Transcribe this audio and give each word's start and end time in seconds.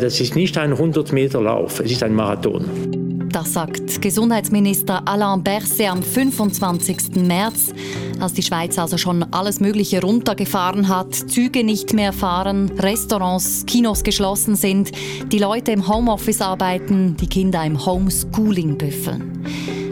Das 0.00 0.18
ist 0.18 0.34
nicht 0.34 0.56
ein 0.56 0.72
100 0.72 1.12
Meter 1.12 1.42
Lauf, 1.42 1.78
es 1.80 1.90
ist 1.90 2.02
ein 2.02 2.14
Marathon. 2.14 2.64
Das 3.28 3.52
sagt 3.52 4.00
Gesundheitsminister 4.00 5.06
Alain 5.06 5.44
Berset 5.44 5.90
am 5.90 6.02
25. 6.02 7.16
März, 7.16 7.74
als 8.18 8.32
die 8.32 8.42
Schweiz 8.42 8.78
also 8.78 8.96
schon 8.96 9.22
alles 9.30 9.60
Mögliche 9.60 10.00
runtergefahren 10.00 10.88
hat, 10.88 11.14
Züge 11.14 11.64
nicht 11.64 11.92
mehr 11.92 12.14
fahren, 12.14 12.70
Restaurants, 12.78 13.66
Kinos 13.66 14.02
geschlossen 14.02 14.56
sind, 14.56 14.90
die 15.30 15.38
Leute 15.38 15.70
im 15.72 15.86
Homeoffice 15.86 16.40
arbeiten, 16.40 17.16
die 17.18 17.28
Kinder 17.28 17.62
im 17.64 17.84
Homeschooling 17.84 18.78
büffeln. 18.78 19.44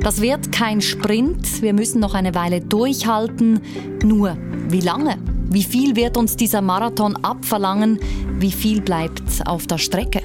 Das 0.02 0.22
wird 0.22 0.52
kein 0.52 0.80
Sprint, 0.80 1.60
wir 1.60 1.74
müssen 1.74 2.00
noch 2.00 2.14
eine 2.14 2.34
Weile 2.34 2.62
durchhalten. 2.62 3.60
Nur, 4.02 4.38
wie 4.70 4.80
lange? 4.80 5.18
Wie 5.50 5.62
viel 5.62 5.96
wird 5.96 6.18
uns 6.18 6.36
dieser 6.36 6.60
Marathon 6.60 7.16
abverlangen? 7.24 7.98
Wie 8.38 8.52
viel 8.52 8.82
bleibt 8.82 9.22
auf 9.46 9.66
der 9.66 9.78
Strecke? 9.78 10.22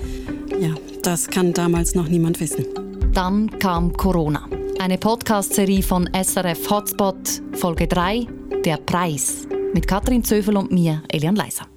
Ja, 0.59 0.75
das 1.02 1.27
kann 1.27 1.53
damals 1.53 1.95
noch 1.95 2.09
niemand 2.09 2.41
wissen. 2.41 2.65
Dann 3.13 3.49
kam 3.57 3.93
Corona. 3.93 4.49
Eine 4.79 4.98
Podcast-Serie 4.98 5.81
von 5.81 6.09
SRF 6.13 6.70
Hotspot, 6.70 7.41
Folge 7.53 7.88
3, 7.88 8.27
Der 8.65 8.75
Preis. 8.75 9.48
Mit 9.73 9.88
Katrin 9.88 10.25
Zöfel 10.25 10.57
und 10.57 10.73
mir, 10.73 11.01
Elian 11.07 11.37
Leiser. 11.37 11.67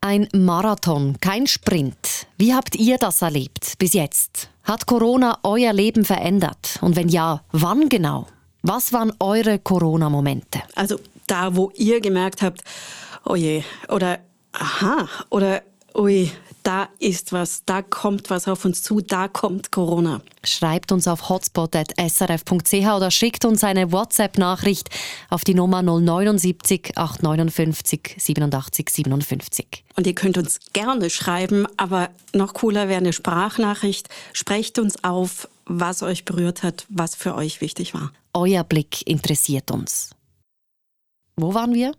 Ein 0.00 0.28
Marathon, 0.32 1.16
kein 1.20 1.48
Sprint. 1.48 2.28
Wie 2.38 2.54
habt 2.54 2.76
ihr 2.76 2.98
das 2.98 3.20
erlebt 3.22 3.74
bis 3.80 3.94
jetzt? 3.94 4.48
Hat 4.62 4.86
Corona 4.86 5.40
euer 5.42 5.72
Leben 5.72 6.04
verändert? 6.04 6.78
Und 6.82 6.94
wenn 6.94 7.08
ja, 7.08 7.42
wann 7.50 7.88
genau? 7.88 8.28
Was 8.62 8.92
waren 8.92 9.12
eure 9.20 9.58
Corona-Momente? 9.58 10.60
Also 10.74 10.98
da, 11.26 11.56
wo 11.56 11.70
ihr 11.74 12.00
gemerkt 12.00 12.42
habt, 12.42 12.62
oh 13.24 13.34
je, 13.34 13.62
oder 13.88 14.18
aha, 14.52 15.08
oder 15.30 15.62
ui, 15.94 16.30
da 16.66 16.88
ist 16.98 17.32
was, 17.32 17.64
da 17.64 17.80
kommt 17.80 18.28
was 18.28 18.48
auf 18.48 18.64
uns 18.64 18.82
zu, 18.82 19.00
da 19.00 19.28
kommt 19.28 19.70
Corona. 19.70 20.20
Schreibt 20.42 20.90
uns 20.90 21.06
auf 21.06 21.28
hotspot.srf.ch 21.28 22.72
oder 22.72 23.10
schickt 23.12 23.44
uns 23.44 23.62
eine 23.62 23.92
WhatsApp-Nachricht 23.92 24.90
auf 25.30 25.44
die 25.44 25.54
Nummer 25.54 25.82
079 25.82 26.96
859 26.96 28.16
87 28.18 28.88
57. 28.90 29.84
Und 29.96 30.06
ihr 30.08 30.14
könnt 30.14 30.38
uns 30.38 30.58
gerne 30.72 31.08
schreiben, 31.08 31.66
aber 31.76 32.10
noch 32.32 32.54
cooler 32.54 32.88
wäre 32.88 32.98
eine 32.98 33.12
Sprachnachricht. 33.12 34.08
Sprecht 34.32 34.80
uns 34.80 35.04
auf, 35.04 35.48
was 35.66 36.02
euch 36.02 36.24
berührt 36.24 36.64
hat, 36.64 36.84
was 36.88 37.14
für 37.14 37.36
euch 37.36 37.60
wichtig 37.60 37.94
war. 37.94 38.10
Euer 38.34 38.64
Blick 38.64 39.06
interessiert 39.06 39.70
uns. 39.70 40.15
Wo 41.38 41.52
waren 41.52 41.74
wir? 41.74 41.92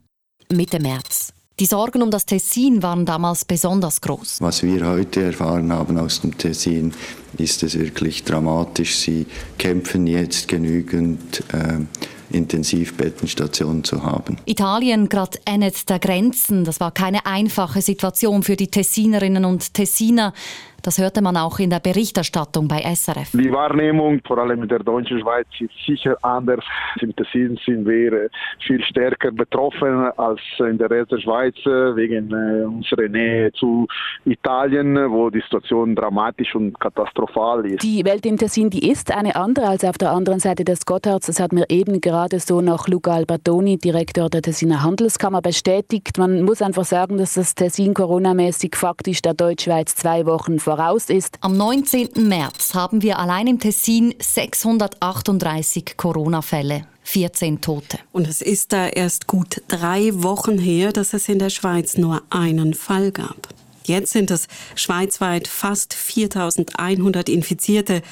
Mitte 0.51 0.79
März. 0.79 1.31
Die 1.59 1.67
Sorgen 1.67 2.01
um 2.01 2.09
das 2.09 2.25
Tessin 2.25 2.81
waren 2.81 3.05
damals 3.05 3.45
besonders 3.45 4.01
groß. 4.01 4.41
Was 4.41 4.63
wir 4.63 4.83
heute 4.87 5.21
erfahren 5.21 5.71
haben 5.71 5.99
aus 5.99 6.21
dem 6.21 6.35
Tessin, 6.35 6.91
ist 7.37 7.61
es 7.61 7.77
wirklich 7.77 8.23
dramatisch. 8.23 8.95
Sie 8.95 9.27
kämpfen 9.59 10.07
jetzt 10.07 10.47
genügend. 10.47 11.43
Äh, 11.53 11.81
Intensivbettenstationen 12.29 13.85
zu 13.85 14.03
haben. 14.03 14.35
Italien 14.45 15.07
gerade 15.07 15.39
endet 15.45 15.89
der 15.89 15.97
Grenzen. 15.97 16.65
Das 16.65 16.81
war 16.81 16.91
keine 16.91 17.25
einfache 17.25 17.81
Situation 17.81 18.43
für 18.43 18.57
die 18.57 18.67
Tessinerinnen 18.67 19.45
und 19.45 19.73
Tessiner. 19.73 20.33
Das 20.81 20.97
hörte 20.97 21.21
man 21.21 21.37
auch 21.37 21.59
in 21.59 21.69
der 21.69 21.79
Berichterstattung 21.79 22.67
bei 22.67 22.81
SRF. 22.81 23.31
Die 23.31 23.51
Wahrnehmung, 23.51 24.21
vor 24.25 24.37
allem 24.37 24.63
in 24.63 24.69
der 24.69 24.79
deutschen 24.79 25.19
Schweiz, 25.19 25.47
ist 25.59 25.71
sicher 25.85 26.17
anders. 26.21 26.63
Im 27.01 27.15
Tessin 27.15 27.59
sind 27.65 27.85
wir 27.85 28.29
viel 28.65 28.81
stärker 28.83 29.31
betroffen 29.31 30.11
als 30.17 30.39
in 30.59 30.77
der 30.77 30.89
Rest 30.89 31.11
der 31.11 31.19
Schweiz 31.19 31.55
wegen 31.65 32.31
äh, 32.31 32.65
unserer 32.65 33.07
Nähe 33.09 33.51
zu 33.53 33.87
Italien, 34.25 34.95
wo 35.11 35.29
die 35.29 35.41
Situation 35.41 35.95
dramatisch 35.95 36.55
und 36.55 36.79
katastrophal 36.79 37.65
ist. 37.65 37.83
Die 37.83 38.03
Welt 38.05 38.25
im 38.25 38.37
Tessin, 38.37 38.69
die 38.69 38.89
ist 38.89 39.11
eine 39.11 39.35
andere 39.35 39.67
als 39.67 39.83
auf 39.83 39.97
der 39.97 40.11
anderen 40.11 40.39
Seite 40.39 40.63
des 40.63 40.85
Gotthards. 40.85 41.27
Das 41.27 41.39
hat 41.39 41.51
mir 41.53 41.65
eben 41.69 42.01
gerade 42.01 42.39
so 42.39 42.61
noch 42.61 42.87
Luca 42.87 43.13
Albertoni, 43.13 43.77
Direktor 43.77 44.29
der 44.29 44.41
Tessiner 44.41 44.83
Handelskammer, 44.83 45.41
bestätigt. 45.41 46.17
Man 46.17 46.43
muss 46.43 46.61
einfach 46.61 46.85
sagen, 46.85 47.17
dass 47.17 47.33
das 47.33 47.55
Tessin 47.55 47.93
coronamäßig 47.93 48.75
faktisch 48.75 49.21
der 49.21 49.33
Deutschschweiz 49.33 49.95
zwei 49.95 50.25
Wochen 50.25 50.59
vor 50.59 50.76
voraus 50.77 51.09
ist. 51.09 51.39
Am 51.41 51.57
19. 51.57 52.27
März 52.27 52.75
haben 52.75 53.01
wir 53.01 53.17
allein 53.17 53.47
im 53.47 53.59
Tessin 53.59 54.13
638 54.19 55.97
Corona-Fälle. 55.97 56.85
14 57.01 57.61
Tote. 57.61 57.97
Und 58.11 58.27
es 58.27 58.41
ist 58.41 58.73
da 58.73 58.87
erst 58.87 59.25
gut 59.25 59.63
drei 59.69 60.11
Wochen 60.13 60.59
her, 60.59 60.91
dass 60.91 61.13
es 61.13 61.29
in 61.29 61.39
der 61.39 61.49
Schweiz 61.49 61.97
nur 61.97 62.21
einen 62.29 62.75
Fall 62.75 63.11
gab. 63.11 63.47
Jetzt 63.85 64.11
sind 64.11 64.29
es 64.29 64.47
schweizweit 64.75 65.47
fast 65.47 65.95
4100 65.95 67.27
Infizierte, 67.27 68.03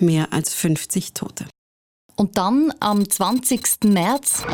mehr 0.00 0.32
als 0.32 0.54
50 0.54 1.12
Tote. 1.12 1.44
Und 2.16 2.38
dann 2.38 2.72
am 2.80 3.10
20. 3.10 3.84
März 3.84 4.44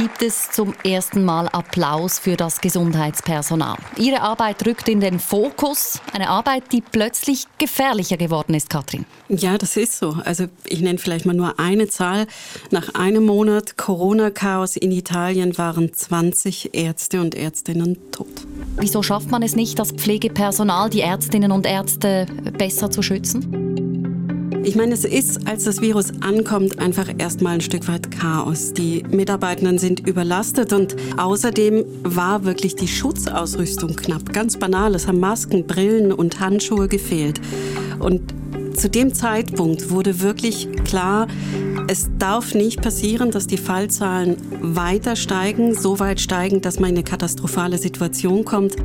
gibt 0.00 0.22
es 0.22 0.50
zum 0.50 0.72
ersten 0.82 1.26
Mal 1.26 1.46
Applaus 1.48 2.18
für 2.18 2.34
das 2.34 2.62
Gesundheitspersonal. 2.62 3.76
Ihre 3.98 4.22
Arbeit 4.22 4.66
rückt 4.66 4.88
in 4.88 4.98
den 4.98 5.20
Fokus. 5.20 6.00
Eine 6.14 6.30
Arbeit, 6.30 6.72
die 6.72 6.80
plötzlich 6.80 7.44
gefährlicher 7.58 8.16
geworden 8.16 8.54
ist, 8.54 8.70
Katrin. 8.70 9.04
Ja, 9.28 9.58
das 9.58 9.76
ist 9.76 9.98
so. 9.98 10.16
Also 10.24 10.46
ich 10.64 10.80
nenne 10.80 10.96
vielleicht 10.96 11.26
mal 11.26 11.34
nur 11.34 11.60
eine 11.60 11.86
Zahl. 11.88 12.26
Nach 12.70 12.94
einem 12.94 13.26
Monat 13.26 13.76
Corona-Chaos 13.76 14.76
in 14.76 14.90
Italien 14.90 15.58
waren 15.58 15.92
20 15.92 16.74
Ärzte 16.74 17.20
und 17.20 17.34
Ärztinnen 17.34 17.98
tot. 18.10 18.46
Wieso 18.78 19.02
schafft 19.02 19.30
man 19.30 19.42
es 19.42 19.54
nicht, 19.54 19.78
das 19.78 19.92
Pflegepersonal, 19.92 20.88
die 20.88 21.02
Ärztinnen 21.02 21.52
und 21.52 21.66
Ärzte 21.66 22.24
besser 22.56 22.90
zu 22.90 23.02
schützen? 23.02 24.09
Ich 24.62 24.76
meine, 24.76 24.92
es 24.92 25.04
ist, 25.04 25.48
als 25.48 25.64
das 25.64 25.80
Virus 25.80 26.12
ankommt, 26.20 26.78
einfach 26.78 27.08
erstmal 27.16 27.54
ein 27.54 27.60
Stück 27.62 27.88
weit 27.88 28.10
Chaos. 28.10 28.74
Die 28.74 29.02
Mitarbeitenden 29.10 29.78
sind 29.78 30.06
überlastet 30.06 30.72
und 30.74 30.96
außerdem 31.16 31.84
war 32.02 32.44
wirklich 32.44 32.76
die 32.76 32.86
Schutzausrüstung 32.86 33.96
knapp. 33.96 34.32
Ganz 34.32 34.58
banal, 34.58 34.94
es 34.94 35.08
haben 35.08 35.18
Masken, 35.18 35.66
Brillen 35.66 36.12
und 36.12 36.40
Handschuhe 36.40 36.88
gefehlt. 36.88 37.40
Und 37.98 38.34
zu 38.74 38.90
dem 38.90 39.14
Zeitpunkt 39.14 39.90
wurde 39.90 40.20
wirklich 40.20 40.68
klar, 40.84 41.26
es 41.88 42.10
darf 42.18 42.54
nicht 42.54 42.82
passieren, 42.82 43.30
dass 43.30 43.46
die 43.46 43.56
Fallzahlen 43.56 44.36
weiter 44.60 45.16
steigen, 45.16 45.74
so 45.74 45.98
weit 45.98 46.20
steigen, 46.20 46.60
dass 46.60 46.78
man 46.78 46.90
in 46.90 46.96
eine 46.96 47.04
katastrophale 47.04 47.78
Situation 47.78 48.44
kommt. 48.44 48.76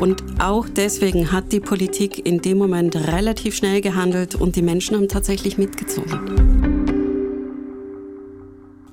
Und 0.00 0.22
auch 0.38 0.66
deswegen 0.68 1.32
hat 1.32 1.52
die 1.52 1.60
Politik 1.60 2.26
in 2.26 2.40
dem 2.40 2.58
Moment 2.58 2.96
relativ 2.96 3.56
schnell 3.56 3.80
gehandelt 3.80 4.34
und 4.34 4.56
die 4.56 4.62
Menschen 4.62 4.96
haben 4.96 5.08
tatsächlich 5.08 5.56
mitgezogen. 5.56 6.84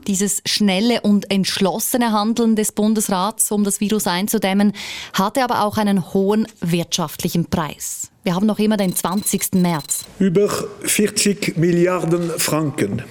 Dieses 0.08 0.42
schnelle 0.46 1.02
und 1.02 1.30
entschlossene 1.32 2.12
Handeln 2.12 2.56
des 2.56 2.72
Bundesrats, 2.72 3.52
um 3.52 3.64
das 3.64 3.80
Virus 3.80 4.08
einzudämmen, 4.08 4.74
hatte 5.14 5.44
aber 5.44 5.64
auch 5.64 5.78
einen 5.78 6.14
hohen 6.14 6.48
wirtschaftlichen 6.60 7.46
Preis. 7.46 8.12
Wir 8.24 8.36
haben 8.36 8.46
noch 8.46 8.60
immer 8.60 8.78
den 8.78 8.96
20. 8.96 9.54
März. 9.56 10.06
Über 10.20 10.50
40 10.82 11.58
Milliarden 11.58 12.30
Franken. 12.38 13.04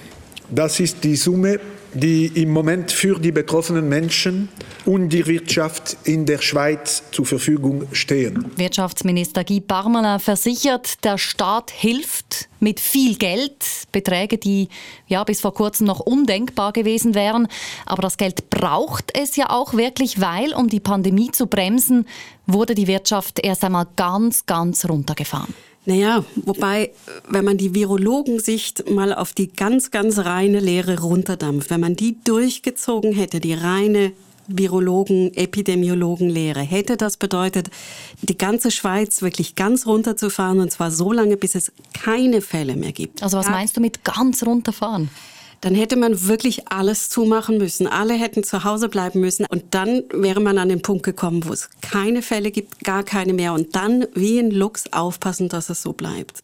Das 0.49 0.79
ist 0.79 1.03
die 1.03 1.15
Summe, 1.15 1.59
die 1.93 2.27
im 2.27 2.51
Moment 2.51 2.91
für 2.91 3.19
die 3.19 3.31
betroffenen 3.31 3.87
Menschen 3.87 4.49
und 4.85 5.09
die 5.09 5.25
Wirtschaft 5.25 5.97
in 6.03 6.25
der 6.25 6.41
Schweiz 6.41 7.03
zur 7.11 7.25
Verfügung 7.25 7.87
stehen. 7.91 8.51
Wirtschaftsminister 8.55 9.43
Guy 9.43 9.61
Parmelin 9.61 10.19
versichert, 10.19 11.03
der 11.03 11.17
Staat 11.17 11.71
hilft 11.71 12.49
mit 12.59 12.79
viel 12.79 13.15
Geld, 13.15 13.65
Beträge, 13.91 14.37
die 14.37 14.69
ja 15.07 15.23
bis 15.23 15.41
vor 15.41 15.53
kurzem 15.53 15.87
noch 15.87 15.99
undenkbar 15.99 16.71
gewesen 16.71 17.15
wären. 17.15 17.47
Aber 17.85 18.01
das 18.01 18.17
Geld 18.17 18.49
braucht 18.49 19.11
es 19.17 19.35
ja 19.35 19.49
auch 19.49 19.73
wirklich, 19.73 20.21
weil, 20.21 20.53
um 20.53 20.69
die 20.69 20.79
Pandemie 20.79 21.31
zu 21.31 21.47
bremsen, 21.47 22.05
wurde 22.45 22.75
die 22.75 22.87
Wirtschaft 22.87 23.39
erst 23.43 23.63
einmal 23.63 23.87
ganz, 23.95 24.45
ganz 24.45 24.87
runtergefahren. 24.87 25.53
Naja, 25.85 26.23
wobei, 26.35 26.91
wenn 27.27 27.43
man 27.43 27.57
die 27.57 27.73
Virologensicht 27.73 28.89
mal 28.89 29.13
auf 29.13 29.33
die 29.33 29.51
ganz, 29.51 29.89
ganz 29.89 30.19
reine 30.19 30.59
Lehre 30.59 30.99
runterdampft, 31.01 31.71
wenn 31.71 31.79
man 31.79 31.95
die 31.95 32.17
durchgezogen 32.23 33.13
hätte, 33.13 33.39
die 33.39 33.53
reine 33.53 34.11
Virologen, 34.47 35.33
Epidemiologenlehre, 35.35 36.59
hätte 36.59 36.97
das 36.97 37.17
bedeutet, 37.17 37.69
die 38.21 38.37
ganze 38.37 38.69
Schweiz 38.69 39.21
wirklich 39.21 39.55
ganz 39.55 39.87
runterzufahren 39.87 40.59
und 40.59 40.71
zwar 40.71 40.91
so 40.91 41.11
lange, 41.11 41.37
bis 41.37 41.55
es 41.55 41.71
keine 41.93 42.41
Fälle 42.41 42.75
mehr 42.75 42.91
gibt. 42.91 43.23
Also 43.23 43.37
was 43.37 43.49
meinst 43.49 43.77
du 43.77 43.81
mit 43.81 44.03
ganz 44.03 44.43
runterfahren? 44.43 45.09
Dann 45.61 45.75
hätte 45.75 45.95
man 45.95 46.27
wirklich 46.27 46.67
alles 46.69 47.09
zumachen 47.09 47.59
müssen. 47.59 47.85
Alle 47.87 48.15
hätten 48.15 48.43
zu 48.43 48.63
Hause 48.63 48.89
bleiben 48.89 49.19
müssen. 49.21 49.45
Und 49.45 49.75
dann 49.75 50.03
wäre 50.11 50.39
man 50.39 50.57
an 50.57 50.69
den 50.69 50.81
Punkt 50.81 51.03
gekommen, 51.03 51.45
wo 51.45 51.53
es 51.53 51.69
keine 51.81 52.23
Fälle 52.23 52.51
gibt, 52.51 52.83
gar 52.83 53.03
keine 53.03 53.33
mehr. 53.33 53.53
Und 53.53 53.75
dann 53.75 54.07
wie 54.13 54.39
in 54.39 54.49
Lux 54.49 54.91
aufpassen, 54.91 55.49
dass 55.49 55.69
es 55.69 55.83
so 55.83 55.93
bleibt. 55.93 56.43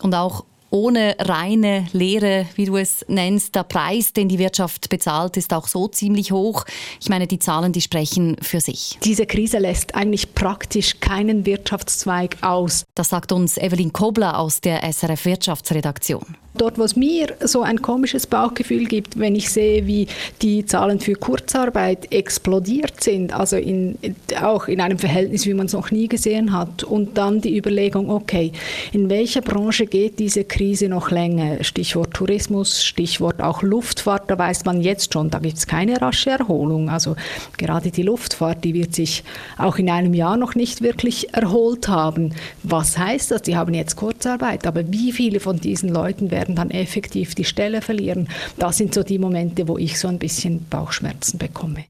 Und 0.00 0.14
auch 0.14 0.46
ohne 0.72 1.14
reine 1.18 1.86
Lehre, 1.92 2.46
wie 2.56 2.64
du 2.64 2.76
es 2.78 3.04
nennst. 3.06 3.54
Der 3.54 3.62
Preis, 3.62 4.12
den 4.12 4.28
die 4.28 4.38
Wirtschaft 4.38 4.88
bezahlt, 4.88 5.36
ist 5.36 5.52
auch 5.52 5.68
so 5.68 5.86
ziemlich 5.86 6.32
hoch. 6.32 6.64
Ich 7.00 7.10
meine, 7.10 7.26
die 7.26 7.38
Zahlen, 7.38 7.72
die 7.72 7.82
sprechen 7.82 8.36
für 8.40 8.60
sich. 8.60 8.98
Diese 9.04 9.26
Krise 9.26 9.58
lässt 9.58 9.94
eigentlich 9.94 10.34
praktisch 10.34 10.98
keinen 11.00 11.44
Wirtschaftszweig 11.46 12.38
aus. 12.40 12.84
Das 12.94 13.10
sagt 13.10 13.32
uns 13.32 13.58
Evelyn 13.58 13.92
Kobler 13.92 14.38
aus 14.38 14.60
der 14.62 14.82
SRF 14.90 15.26
Wirtschaftsredaktion. 15.26 16.36
Dort, 16.54 16.78
was 16.78 16.96
mir 16.96 17.28
so 17.40 17.62
ein 17.62 17.80
komisches 17.80 18.26
Bauchgefühl 18.26 18.84
gibt, 18.84 19.18
wenn 19.18 19.34
ich 19.34 19.50
sehe, 19.50 19.86
wie 19.86 20.06
die 20.42 20.66
Zahlen 20.66 21.00
für 21.00 21.14
Kurzarbeit 21.14 22.12
explodiert 22.12 23.02
sind, 23.02 23.32
also 23.32 23.56
in, 23.56 23.96
auch 24.38 24.68
in 24.68 24.82
einem 24.82 24.98
Verhältnis, 24.98 25.46
wie 25.46 25.54
man 25.54 25.66
es 25.66 25.72
noch 25.72 25.90
nie 25.90 26.08
gesehen 26.08 26.52
hat, 26.52 26.84
und 26.84 27.16
dann 27.16 27.40
die 27.40 27.56
Überlegung, 27.56 28.10
okay, 28.10 28.52
in 28.92 29.08
welcher 29.08 29.40
Branche 29.40 29.86
geht 29.86 30.18
diese 30.18 30.44
Krise 30.44 30.61
noch 30.88 31.10
länger? 31.10 31.64
Stichwort 31.64 32.14
Tourismus, 32.14 32.84
Stichwort 32.84 33.42
auch 33.42 33.62
Luftfahrt, 33.62 34.30
da 34.30 34.38
weiß 34.38 34.64
man 34.64 34.80
jetzt 34.80 35.12
schon, 35.12 35.30
da 35.30 35.38
gibt 35.38 35.58
es 35.58 35.66
keine 35.66 36.00
rasche 36.00 36.30
Erholung. 36.30 36.88
Also 36.88 37.16
gerade 37.58 37.90
die 37.90 38.02
Luftfahrt, 38.02 38.64
die 38.64 38.74
wird 38.74 38.94
sich 38.94 39.24
auch 39.58 39.78
in 39.78 39.90
einem 39.90 40.14
Jahr 40.14 40.36
noch 40.36 40.54
nicht 40.54 40.82
wirklich 40.82 41.34
erholt 41.34 41.88
haben. 41.88 42.34
Was 42.62 42.96
heißt 42.96 43.32
das? 43.32 43.42
Die 43.42 43.56
haben 43.56 43.74
jetzt 43.74 43.96
Kurzarbeit, 43.96 44.66
aber 44.66 44.90
wie 44.92 45.12
viele 45.12 45.40
von 45.40 45.58
diesen 45.58 45.88
Leuten 45.88 46.30
werden 46.30 46.54
dann 46.54 46.70
effektiv 46.70 47.34
die 47.34 47.44
Stelle 47.44 47.82
verlieren. 47.82 48.28
Das 48.58 48.76
sind 48.76 48.94
so 48.94 49.02
die 49.02 49.18
Momente, 49.18 49.66
wo 49.68 49.78
ich 49.78 49.98
so 49.98 50.08
ein 50.08 50.18
bisschen 50.18 50.64
Bauchschmerzen 50.68 51.38
bekomme. 51.38 51.84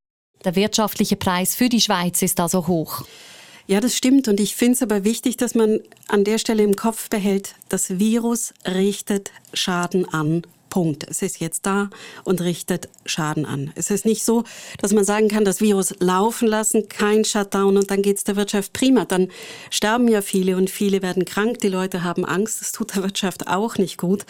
Der 0.45 0.57
wirtschaftliche 0.57 1.17
Preis 1.17 1.55
für 1.55 1.69
die 1.69 1.81
Schweiz 1.81 2.23
ist 2.23 2.41
also 2.41 2.67
hoch. 2.67 3.05
Ja, 3.67 3.81
das 3.81 3.97
stimmt. 3.97 4.29
Und 4.29 4.41
ich 4.41 4.57
finde 4.57 4.75
es 4.75 4.83
aber 4.83 5.05
wichtig, 5.05 5.37
dass 5.37 5.55
man 5.55 5.81
an 6.09 6.25
der 6.25 6.39
Stelle 6.39 6.63
im 6.63 6.77
Kopf 6.77 7.09
behält, 7.09 7.55
das 7.69 7.99
Virus 7.99 8.53
richtet 8.67 9.31
Schaden 9.55 10.13
an. 10.13 10.43
Punkt. 10.73 11.07
Es 11.07 11.21
ist 11.21 11.39
jetzt 11.39 11.67
da 11.67 11.91
und 12.25 12.41
richtet 12.41 12.89
Schaden 13.05 13.45
an. 13.45 13.73
Es 13.75 13.91
ist 13.91 14.07
nicht 14.07 14.25
so, 14.25 14.45
dass 14.79 14.95
man 14.95 15.05
sagen 15.05 15.29
kann, 15.29 15.45
das 15.45 15.61
Virus 15.61 15.95
laufen 16.01 16.49
lassen, 16.49 16.89
kein 16.89 17.27
Shutdown 17.27 17.77
und 17.77 17.91
dann 17.91 18.01
geht 18.01 18.17
es 18.17 18.25
der 18.25 18.37
Wirtschaft 18.37 18.73
prima. 18.73 19.05
Dann 19.05 19.29
sterben 19.69 20.09
ja 20.09 20.23
viele 20.23 20.57
und 20.57 20.71
viele 20.71 21.03
werden 21.03 21.27
krank, 21.27 21.59
die 21.59 21.69
Leute 21.69 22.05
haben 22.05 22.25
Angst, 22.25 22.63
das 22.63 22.73
tut 22.73 22.95
der 22.95 23.03
Wirtschaft 23.03 23.49
auch 23.49 23.77
nicht 23.77 23.99
gut. 23.99 24.25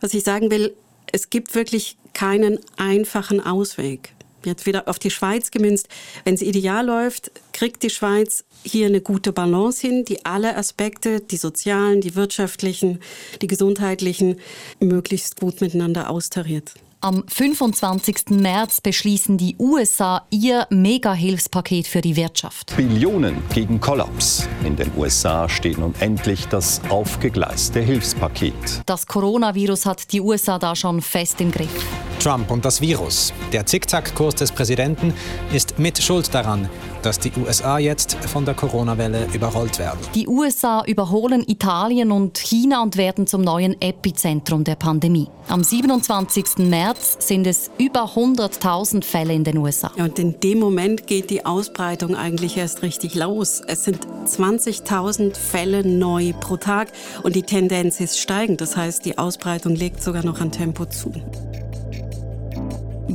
Was 0.00 0.12
ich 0.12 0.24
sagen 0.24 0.50
will, 0.50 0.74
es 1.12 1.30
gibt 1.30 1.54
wirklich 1.54 1.96
keinen 2.14 2.58
einfachen 2.76 3.40
Ausweg 3.40 4.12
jetzt 4.44 4.66
wieder 4.66 4.88
auf 4.88 4.98
die 4.98 5.10
Schweiz 5.10 5.50
gemünzt, 5.50 5.88
wenn 6.24 6.34
es 6.34 6.42
ideal 6.42 6.86
läuft, 6.86 7.30
kriegt 7.52 7.82
die 7.82 7.90
Schweiz 7.90 8.44
hier 8.62 8.86
eine 8.86 9.00
gute 9.00 9.32
Balance 9.32 9.86
hin, 9.86 10.04
die 10.04 10.24
alle 10.24 10.56
Aspekte, 10.56 11.20
die 11.20 11.36
sozialen, 11.36 12.00
die 12.00 12.14
wirtschaftlichen, 12.14 13.00
die 13.42 13.46
gesundheitlichen, 13.46 14.40
möglichst 14.80 15.40
gut 15.40 15.60
miteinander 15.60 16.10
austariert. 16.10 16.74
Am 17.06 17.22
25. 17.28 18.30
März 18.30 18.80
beschließen 18.80 19.38
die 19.38 19.54
USA 19.60 20.26
ihr 20.30 20.66
Mega-Hilfspaket 20.70 21.86
für 21.86 22.00
die 22.00 22.16
Wirtschaft. 22.16 22.74
Billionen 22.76 23.36
gegen 23.54 23.78
Kollaps. 23.78 24.48
In 24.64 24.74
den 24.74 24.90
USA 24.96 25.48
steht 25.48 25.78
nun 25.78 25.94
endlich 26.00 26.48
das 26.48 26.80
aufgegleiste 26.88 27.78
Hilfspaket. 27.78 28.82
Das 28.86 29.06
Coronavirus 29.06 29.86
hat 29.86 30.12
die 30.12 30.20
USA 30.20 30.58
da 30.58 30.74
schon 30.74 31.00
fest 31.00 31.40
im 31.40 31.52
Griff. 31.52 31.70
Trump 32.18 32.50
und 32.50 32.64
das 32.64 32.80
Virus. 32.80 33.32
Der 33.52 33.66
Zickzackkurs 33.66 34.34
des 34.34 34.50
Präsidenten 34.50 35.14
ist 35.52 35.78
mit 35.78 36.02
Schuld 36.02 36.34
daran, 36.34 36.68
dass 37.06 37.20
die 37.20 37.30
USA 37.36 37.78
jetzt 37.78 38.16
von 38.16 38.44
der 38.44 38.54
Corona-Welle 38.54 39.28
überrollt 39.32 39.78
werden. 39.78 40.00
Die 40.16 40.26
USA 40.26 40.82
überholen 40.84 41.44
Italien 41.46 42.10
und 42.10 42.36
China 42.36 42.82
und 42.82 42.96
werden 42.96 43.28
zum 43.28 43.42
neuen 43.42 43.80
Epizentrum 43.80 44.64
der 44.64 44.74
Pandemie. 44.74 45.28
Am 45.46 45.62
27. 45.62 46.58
März 46.68 47.18
sind 47.20 47.46
es 47.46 47.70
über 47.78 48.06
100.000 48.16 49.04
Fälle 49.04 49.34
in 49.34 49.44
den 49.44 49.58
USA. 49.58 49.92
Ja, 49.96 50.02
und 50.02 50.18
in 50.18 50.40
dem 50.40 50.58
Moment 50.58 51.06
geht 51.06 51.30
die 51.30 51.46
Ausbreitung 51.46 52.16
eigentlich 52.16 52.56
erst 52.56 52.82
richtig 52.82 53.14
los. 53.14 53.62
Es 53.64 53.84
sind 53.84 54.04
20.000 54.26 55.36
Fälle 55.36 55.86
neu 55.86 56.32
pro 56.40 56.56
Tag 56.56 56.88
und 57.22 57.36
die 57.36 57.44
Tendenz 57.44 58.00
ist 58.00 58.18
steigend. 58.18 58.60
Das 58.60 58.76
heißt, 58.76 59.04
die 59.04 59.16
Ausbreitung 59.16 59.76
legt 59.76 60.02
sogar 60.02 60.24
noch 60.24 60.40
an 60.40 60.50
Tempo 60.50 60.86
zu. 60.86 61.12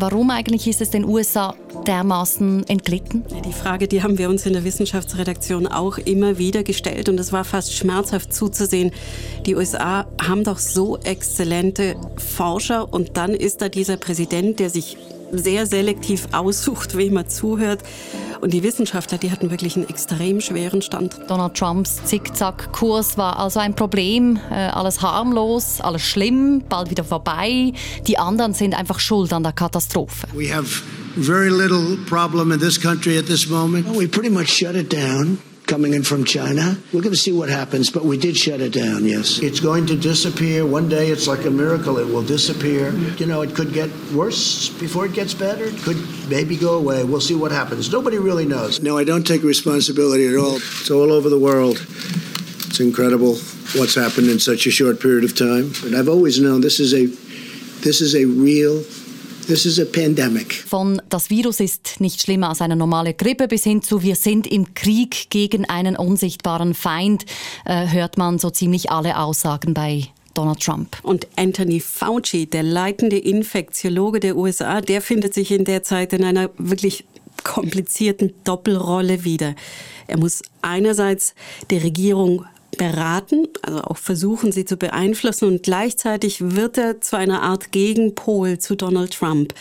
Warum 0.02 0.32
eigentlich 0.32 0.68
ist 0.68 0.82
es 0.82 0.90
den 0.90 1.06
USA 1.06 1.54
dermaßen 1.86 2.68
entglitten? 2.68 3.24
Die 3.46 3.54
Frage, 3.54 3.88
die 3.88 4.02
haben 4.02 4.18
wir 4.18 4.30
uns 4.30 4.48
in 4.48 4.54
der 4.54 4.64
Wissenschaftsredaktion 4.64 5.68
auch 5.68 6.00
immer 6.00 6.40
wieder 6.40 6.64
gestellt 6.64 7.08
und 7.08 7.20
es 7.20 7.32
war 7.32 7.44
fast 7.44 7.76
schmerzhaft 7.76 8.34
zuzusehen. 8.34 8.90
Die 9.46 9.54
USA 9.54 10.08
haben 10.20 10.44
doch 10.44 10.58
so 10.58 10.98
exzellente 10.98 11.98
Forscher 12.18 12.92
und 12.92 13.16
dann 13.16 13.36
ist 13.36 13.62
da 13.62 13.70
dieser 13.70 13.98
Präsident, 13.98 14.60
der 14.60 14.72
sich 14.72 14.98
sehr 15.38 15.66
selektiv 15.66 16.28
aussucht, 16.32 16.98
wem 16.98 17.18
er 17.18 17.28
zuhört. 17.28 17.84
Und 18.42 18.54
die 18.54 18.64
Wissenschaftler, 18.64 19.18
die 19.18 19.32
hatten 19.32 19.52
wirklich 19.52 19.76
einen 19.76 19.88
extrem 19.88 20.42
schweren 20.42 20.82
Stand. 20.82 21.20
Donald 21.28 21.54
Trumps 21.54 22.04
Zickzack-Kurs 22.06 23.18
war 23.18 23.38
also 23.38 23.60
ein 23.60 23.76
Problem. 23.76 24.40
Äh, 24.50 24.56
alles 24.56 25.02
harmlos, 25.02 25.80
alles 25.80 26.02
schlimm, 26.02 26.64
bald 26.68 26.90
wieder 26.90 27.04
vorbei. 27.04 27.74
Die 28.08 28.18
anderen 28.18 28.54
sind 28.54 28.74
einfach 28.74 29.00
schuld 29.00 29.32
an 29.34 29.44
der 29.44 29.54
Katastrophe. 29.54 30.28
We 30.34 30.54
have 30.54 30.82
very 31.18 31.50
little 31.50 31.98
problem 32.08 32.52
in 32.52 32.60
this 32.60 32.80
country 32.80 33.18
at 33.18 33.28
this 33.28 33.48
moment. 33.48 33.86
We 33.96 34.08
pretty 34.08 34.30
much 34.30 34.50
shut 34.50 34.76
it 34.76 34.92
down. 34.92 35.38
Coming 35.72 35.94
in 35.94 36.04
from 36.04 36.26
China. 36.26 36.76
We're 36.92 37.00
going 37.00 37.16
to 37.16 37.18
see 37.18 37.32
what 37.32 37.48
happens, 37.48 37.90
but 37.90 38.04
we 38.04 38.18
did 38.18 38.36
shut 38.36 38.60
it 38.60 38.74
down, 38.74 39.06
yes. 39.06 39.40
It's 39.40 39.62
going 39.62 39.86
to 39.86 39.96
disappear. 39.96 40.66
One 40.66 40.90
day 40.90 41.08
it's 41.08 41.28
like 41.28 41.46
a 41.46 41.50
miracle. 41.50 41.98
It 41.98 42.08
will 42.08 42.26
disappear. 42.26 42.92
You 42.92 43.26
know, 43.26 43.42
it 43.42 43.56
could 43.56 43.72
get 43.72 43.90
worse 44.12 44.68
before 44.68 45.06
it 45.06 45.14
gets 45.14 45.34
better. 45.34 45.64
It 45.64 45.78
could 45.78 45.96
maybe 46.30 46.58
go 46.58 46.78
away. 46.78 47.06
We'll 47.06 47.22
see 47.22 47.36
what 47.36 47.54
happens. 47.54 47.90
Nobody 47.90 48.18
really 48.18 48.46
knows. 48.46 48.82
No, 48.82 48.98
I 48.98 49.06
don't 49.06 49.26
take 49.26 49.44
responsibility 49.44 50.28
at 50.28 50.36
all. 50.36 50.58
It's 50.58 50.92
all 50.92 51.10
over 51.10 51.30
the 51.30 51.40
world. 51.40 51.78
It's 52.68 52.82
incredible 52.82 53.36
what's 53.80 53.96
happened 53.96 54.28
in 54.28 54.40
such 54.40 54.68
a 54.68 54.72
short 54.72 55.00
period 55.00 55.24
of 55.24 55.38
time. 55.38 55.72
But 55.82 55.94
I've 55.94 56.10
always 56.10 56.42
known 56.42 56.60
this 56.60 56.82
is 56.82 56.94
a 56.94 57.06
this 57.86 58.02
is 58.02 58.14
a 58.14 58.26
real 58.26 58.84
This 59.52 59.66
is 59.66 59.82
a 59.82 59.84
pandemic. 59.84 60.54
Von 60.54 61.02
das 61.10 61.30
Virus 61.30 61.60
ist 61.60 62.00
nicht 62.00 62.22
schlimmer 62.22 62.48
als 62.48 62.62
eine 62.62 62.78
normale 62.78 63.14
Grippe 63.14 63.50
bis 63.50 63.66
hin 63.66 63.82
zu 63.82 64.02
wir 64.02 64.16
sind 64.16 64.48
im 64.48 64.76
Krieg 64.76 65.30
gegen 65.30 65.66
einen 65.66 65.98
unsichtbaren 65.98 66.74
Feind, 66.74 67.26
äh, 67.66 67.88
hört 67.90 68.18
man 68.18 68.40
so 68.40 68.50
ziemlich 68.50 68.92
alle 68.92 69.20
Aussagen 69.20 69.74
bei 69.74 70.08
Donald 70.36 70.62
Trump. 70.62 70.96
Und 71.04 71.28
Anthony 71.36 71.82
Fauci, 71.82 72.46
der 72.46 72.64
leitende 72.64 73.18
Infektiologe 73.18 74.22
der 74.22 74.38
USA, 74.38 74.80
der 74.80 75.02
findet 75.02 75.34
sich 75.34 75.52
in 75.52 75.66
der 75.66 75.84
Zeit 75.84 76.14
in 76.14 76.24
einer 76.24 76.50
wirklich 76.58 77.04
komplizierten 77.44 78.34
Doppelrolle 78.46 79.26
wieder. 79.26 79.56
Er 80.08 80.18
muss 80.18 80.44
einerseits 80.62 81.36
der 81.72 81.84
Regierung 81.84 82.46
beraten, 82.78 83.48
also 83.62 83.82
auch 83.82 83.98
versuchen, 83.98 84.52
sie 84.52 84.66
zu 84.66 84.78
beeinflussen. 84.78 85.48
Und 85.48 85.64
gleichzeitig 85.64 86.56
wird 86.56 86.78
er 86.78 87.02
zu 87.02 87.18
einer 87.18 87.42
Art 87.42 87.72
Gegenpol 87.72 88.60
zu 88.60 88.76
Donald 88.76 89.14
Trump. 89.14 89.54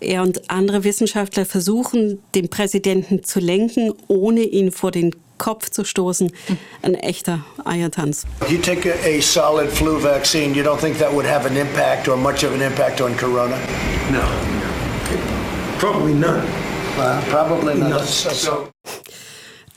Er 0.00 0.22
und 0.22 0.50
andere 0.50 0.84
Wissenschaftler 0.84 1.46
versuchen, 1.46 2.22
den 2.34 2.48
Präsidenten 2.50 3.24
zu 3.24 3.40
lenken, 3.40 3.94
ohne 4.08 4.42
ihn 4.42 4.72
vor 4.72 4.90
den 4.90 5.14
Kopf 5.38 5.70
zu 5.70 5.84
stoßen. 5.84 6.32
Ein 6.82 6.94
echter 6.94 7.44
Eiertanz. 7.64 8.24
You 8.48 8.58
take 8.58 8.92
a, 8.92 9.18
a 9.18 9.20
solid 9.20 9.70
flu 9.70 9.98
vaccine, 9.98 10.54
you 10.54 10.62
don't 10.62 10.80
think 10.80 10.98
that 10.98 11.12
would 11.12 11.26
have 11.26 11.46
an 11.46 11.56
impact 11.56 12.08
or 12.08 12.16
much 12.16 12.44
of 12.44 12.52
an 12.54 12.62
impact 12.62 13.00
on 13.00 13.14
corona? 13.16 13.56
No. 14.10 14.20
Probably 15.78 16.14
none. 16.14 16.42
Well, 16.96 17.22
probably 17.28 17.74
none. 17.74 18.02
So. 18.04 18.70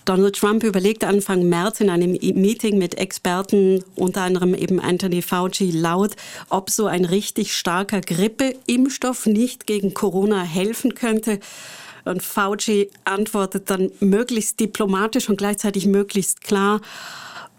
Donald 0.10 0.38
Trump 0.38 0.64
überlegte 0.64 1.06
Anfang 1.06 1.48
März 1.50 1.82
in 1.82 1.92
einem 1.92 2.14
Meeting 2.14 2.80
mit 2.80 2.98
Experten, 2.98 3.84
unter 3.94 4.24
anderem 4.24 4.56
eben 4.56 4.80
Anthony 4.80 5.22
Fauci, 5.22 5.70
laut, 5.70 6.16
ob 6.50 6.72
so 6.72 6.88
ein 6.88 7.06
richtig 7.06 7.56
starker 7.56 8.02
Grippeimpfstoff 8.02 9.28
nicht 9.28 9.68
gegen 9.68 9.94
Corona 9.94 10.42
helfen 10.42 10.96
könnte. 10.96 11.40
Und 12.06 12.24
Fauci 12.24 12.90
antwortet 13.04 13.70
dann 13.70 13.92
möglichst 14.00 14.60
diplomatisch 14.60 15.30
und 15.30 15.38
gleichzeitig 15.38 15.86
möglichst 15.86 16.42
klar, 16.42 16.82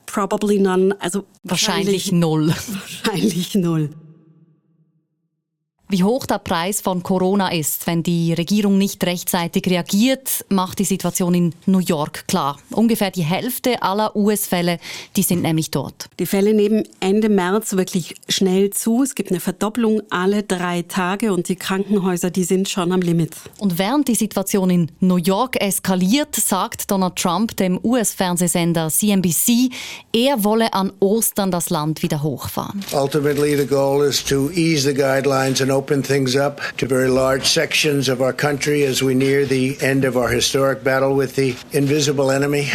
probably 0.07 0.59
none, 0.59 0.97
also 1.01 1.27
wahrscheinlich, 1.45 2.11
wahrscheinlich 2.11 2.13
null. 2.13 2.49
Wahrscheinlich 3.05 3.55
null. 3.55 3.91
Wie 5.93 6.05
hoch 6.05 6.25
der 6.25 6.39
Preis 6.39 6.81
von 6.81 7.03
Corona 7.03 7.51
ist, 7.51 7.89
wenn 7.89 8.05
die 8.05 8.33
Regierung 8.33 8.79
nicht 8.79 9.03
rechtzeitig 9.03 9.67
reagiert, 9.67 10.45
macht 10.49 10.79
die 10.79 10.85
Situation 10.85 11.35
in 11.35 11.53
New 11.67 11.81
York 11.81 12.29
klar. 12.29 12.61
Ungefähr 12.71 13.11
die 13.11 13.25
Hälfte 13.25 13.83
aller 13.83 14.15
US-Fälle, 14.15 14.79
die 15.17 15.25
sind 15.25 15.43
nämlich 15.43 15.73
dort. 15.73 16.09
Die 16.21 16.27
Fälle 16.27 16.55
nehmen 16.55 16.85
Ende 17.01 17.29
März 17.29 17.73
wirklich 17.73 18.15
schnell 18.29 18.71
zu. 18.71 19.03
Es 19.03 19.17
gibt 19.17 19.31
eine 19.31 19.41
Verdopplung 19.41 20.01
alle 20.11 20.45
drei 20.45 20.83
Tage 20.83 21.33
und 21.33 21.49
die 21.49 21.57
Krankenhäuser, 21.57 22.31
die 22.31 22.45
sind 22.45 22.69
schon 22.69 22.93
am 22.93 23.01
Limit. 23.01 23.35
Und 23.59 23.77
während 23.77 24.07
die 24.07 24.15
Situation 24.15 24.71
in 24.71 24.93
New 25.01 25.17
York 25.17 25.61
eskaliert, 25.61 26.37
sagt 26.37 26.89
Donald 26.93 27.17
Trump 27.17 27.57
dem 27.57 27.81
US-Fernsehsender 27.83 28.91
CNBC, 28.91 29.71
er 30.13 30.45
wolle 30.45 30.73
an 30.73 30.93
Ostern 31.01 31.51
das 31.51 31.69
Land 31.69 32.05
wieder 32.05 32.23
hochfahren. 32.23 32.85
Ultimately, 32.93 33.57
the 33.57 33.67
goal 33.67 34.07
is 34.07 34.23
to 34.23 34.53
ease 34.53 34.89
the 34.89 34.95
guidelines 34.95 35.61
and 35.61 35.80
open 35.81 36.03
things 36.03 36.37
up 36.37 36.61
to 36.77 36.87
very 36.87 37.09
large 37.09 37.47
sections 37.47 38.11
of 38.11 38.21
our 38.21 38.35
country 38.35 38.85
as 38.85 39.03
we 39.03 39.15
near 39.15 39.47
the 39.47 39.79
end 39.81 40.05
of 40.05 40.15
our 40.15 40.29
historic 40.29 40.85
battle 40.85 41.17
with 41.17 41.37
the 41.37 41.55
invisible 41.73 42.31
enemy. 42.31 42.69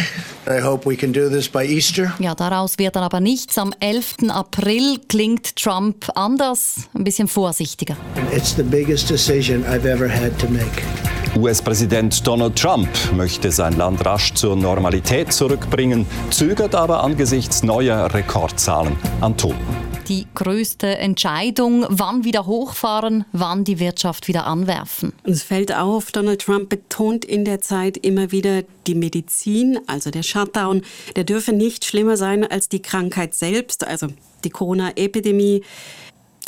I 0.48 0.58
hope 0.58 0.84
we 0.84 0.96
can 0.96 1.12
do 1.12 1.28
this 1.28 1.48
by 1.48 1.64
Easter. 1.64 2.12
Ja, 2.18 2.34
daraus 2.34 2.78
wird 2.78 2.96
dann 2.96 3.04
aber 3.04 3.20
nichts. 3.20 3.58
Am 3.58 3.72
11. 3.78 4.28
April 4.30 4.98
klingt 5.08 5.54
Trump 5.54 6.08
anders, 6.16 6.88
ein 6.94 7.04
bisschen 7.04 7.28
vorsichtiger. 7.28 7.96
It's 8.32 8.56
the 8.56 8.64
biggest 8.64 9.08
decision 9.08 9.64
I've 9.64 9.86
ever 9.86 10.08
had 10.08 10.36
to 10.40 10.48
make. 10.48 11.15
US-Präsident 11.36 12.26
Donald 12.26 12.56
Trump 12.56 12.88
möchte 13.14 13.52
sein 13.52 13.76
Land 13.76 14.04
rasch 14.04 14.32
zur 14.34 14.56
Normalität 14.56 15.32
zurückbringen, 15.32 16.06
zögert 16.30 16.74
aber 16.74 17.02
angesichts 17.04 17.62
neuer 17.62 18.12
Rekordzahlen 18.12 18.96
an 19.20 19.36
Toten 19.36 19.86
die 20.08 20.26
größte 20.34 20.98
Entscheidung, 20.98 21.84
wann 21.88 22.22
wieder 22.22 22.46
hochfahren, 22.46 23.24
wann 23.32 23.64
die 23.64 23.80
Wirtschaft 23.80 24.28
wieder 24.28 24.46
anwerfen. 24.46 25.12
Es 25.24 25.42
fällt 25.42 25.74
auf, 25.74 26.12
Donald 26.12 26.42
Trump 26.42 26.68
betont 26.68 27.24
in 27.24 27.44
der 27.44 27.60
Zeit 27.60 27.96
immer 27.96 28.30
wieder, 28.30 28.62
die 28.86 28.94
Medizin, 28.94 29.80
also 29.88 30.10
der 30.10 30.22
Shutdown, 30.22 30.82
der 31.16 31.24
dürfe 31.24 31.52
nicht 31.52 31.84
schlimmer 31.84 32.16
sein 32.16 32.48
als 32.48 32.68
die 32.68 32.82
Krankheit 32.82 33.34
selbst, 33.34 33.84
also 33.84 34.06
die 34.44 34.50
Corona-Epidemie. 34.50 35.62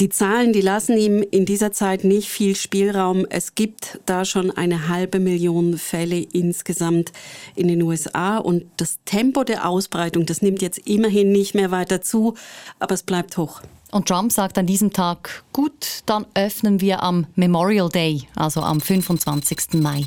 Die 0.00 0.10
Zahlen, 0.10 0.52
die 0.52 0.60
lassen 0.60 0.96
ihm 0.96 1.24
in 1.28 1.44
dieser 1.44 1.72
Zeit 1.72 2.04
nicht 2.04 2.28
viel 2.28 2.54
Spielraum. 2.54 3.26
Es 3.30 3.56
gibt 3.56 3.98
da 4.06 4.24
schon 4.24 4.52
eine 4.52 4.86
halbe 4.88 5.18
Million 5.18 5.76
Fälle 5.76 6.20
insgesamt 6.20 7.10
in 7.56 7.66
den 7.66 7.82
USA 7.82 8.38
und 8.38 8.64
das 8.76 9.00
Tempo 9.04 9.42
der 9.42 9.68
Ausbreitung, 9.68 10.24
das 10.24 10.40
nimmt 10.40 10.62
jetzt 10.62 10.78
immerhin 10.86 11.32
nicht 11.32 11.56
mehr 11.56 11.72
weiter 11.72 12.00
zu, 12.00 12.34
aber 12.78 12.94
es 12.94 13.02
bleibt 13.02 13.36
hoch. 13.38 13.60
Und 13.90 14.06
Trump 14.06 14.30
sagt 14.30 14.56
an 14.56 14.66
diesem 14.66 14.92
Tag, 14.92 15.42
gut, 15.52 16.02
dann 16.06 16.26
öffnen 16.34 16.80
wir 16.80 17.02
am 17.02 17.26
Memorial 17.34 17.88
Day, 17.88 18.28
also 18.36 18.60
am 18.60 18.80
25. 18.80 19.80
Mai. 19.80 20.04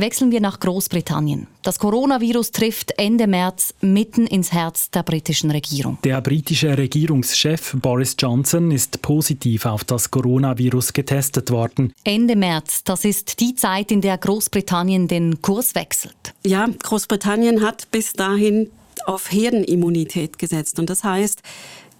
Wechseln 0.00 0.30
wir 0.30 0.40
nach 0.40 0.60
Großbritannien. 0.60 1.46
Das 1.62 1.78
Coronavirus 1.78 2.52
trifft 2.52 2.92
Ende 2.98 3.26
März 3.26 3.74
mitten 3.80 4.26
ins 4.26 4.52
Herz 4.52 4.90
der 4.90 5.02
britischen 5.02 5.50
Regierung. 5.50 5.98
Der 6.04 6.20
britische 6.20 6.76
Regierungschef 6.76 7.76
Boris 7.80 8.16
Johnson 8.18 8.70
ist 8.70 9.02
positiv 9.02 9.66
auf 9.66 9.84
das 9.84 10.10
Coronavirus 10.10 10.92
getestet 10.92 11.50
worden. 11.50 11.92
Ende 12.04 12.36
März, 12.36 12.84
das 12.84 13.04
ist 13.04 13.40
die 13.40 13.54
Zeit, 13.54 13.90
in 13.90 14.00
der 14.00 14.18
Großbritannien 14.18 15.08
den 15.08 15.42
Kurs 15.42 15.74
wechselt. 15.74 16.34
Ja, 16.44 16.68
Großbritannien 16.82 17.62
hat 17.62 17.90
bis 17.90 18.12
dahin 18.12 18.70
auf 19.06 19.30
Herdenimmunität 19.30 20.38
gesetzt. 20.38 20.78
Und 20.78 20.90
das 20.90 21.04
heißt, 21.04 21.42